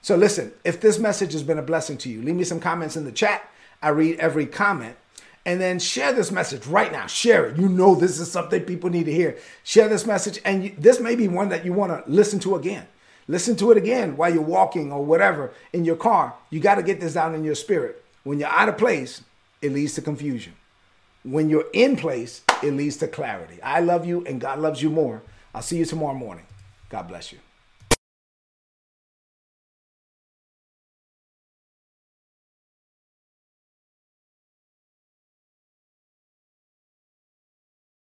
So 0.04 0.16
listen, 0.16 0.52
if 0.64 0.82
this 0.82 0.98
message 0.98 1.32
has 1.32 1.42
been 1.42 1.58
a 1.58 1.62
blessing 1.62 1.96
to 1.96 2.10
you, 2.10 2.20
leave 2.20 2.34
me 2.34 2.44
some 2.44 2.60
comments 2.60 2.94
in 2.94 3.06
the 3.06 3.10
chat. 3.10 3.48
I 3.80 3.88
read 3.88 4.18
every 4.20 4.44
comment. 4.44 4.98
And 5.46 5.58
then 5.58 5.78
share 5.78 6.12
this 6.12 6.30
message 6.30 6.66
right 6.66 6.92
now. 6.92 7.06
Share 7.06 7.46
it. 7.46 7.56
You 7.56 7.70
know 7.70 7.94
this 7.94 8.20
is 8.20 8.30
something 8.30 8.64
people 8.64 8.90
need 8.90 9.06
to 9.06 9.12
hear. 9.12 9.38
Share 9.62 9.88
this 9.88 10.04
message. 10.04 10.42
And 10.44 10.62
you, 10.62 10.74
this 10.76 11.00
may 11.00 11.16
be 11.16 11.26
one 11.26 11.48
that 11.48 11.64
you 11.64 11.72
want 11.72 11.90
to 11.90 12.10
listen 12.10 12.38
to 12.40 12.54
again. 12.54 12.86
Listen 13.28 13.56
to 13.56 13.70
it 13.70 13.78
again 13.78 14.18
while 14.18 14.30
you're 14.30 14.42
walking 14.42 14.92
or 14.92 15.02
whatever 15.02 15.54
in 15.72 15.86
your 15.86 15.96
car. 15.96 16.34
You 16.50 16.60
got 16.60 16.74
to 16.74 16.82
get 16.82 17.00
this 17.00 17.14
down 17.14 17.34
in 17.34 17.42
your 17.42 17.54
spirit. 17.54 18.04
When 18.24 18.38
you're 18.38 18.50
out 18.50 18.68
of 18.68 18.76
place, 18.76 19.22
it 19.62 19.72
leads 19.72 19.94
to 19.94 20.02
confusion. 20.02 20.52
When 21.22 21.48
you're 21.48 21.70
in 21.72 21.96
place, 21.96 22.42
it 22.62 22.72
leads 22.72 22.98
to 22.98 23.08
clarity. 23.08 23.58
I 23.62 23.80
love 23.80 24.04
you 24.04 24.22
and 24.26 24.38
God 24.38 24.58
loves 24.58 24.82
you 24.82 24.90
more. 24.90 25.22
I'll 25.54 25.62
see 25.62 25.78
you 25.78 25.86
tomorrow 25.86 26.12
morning. 26.12 26.44
God 26.90 27.08
bless 27.08 27.32
you. 27.32 27.38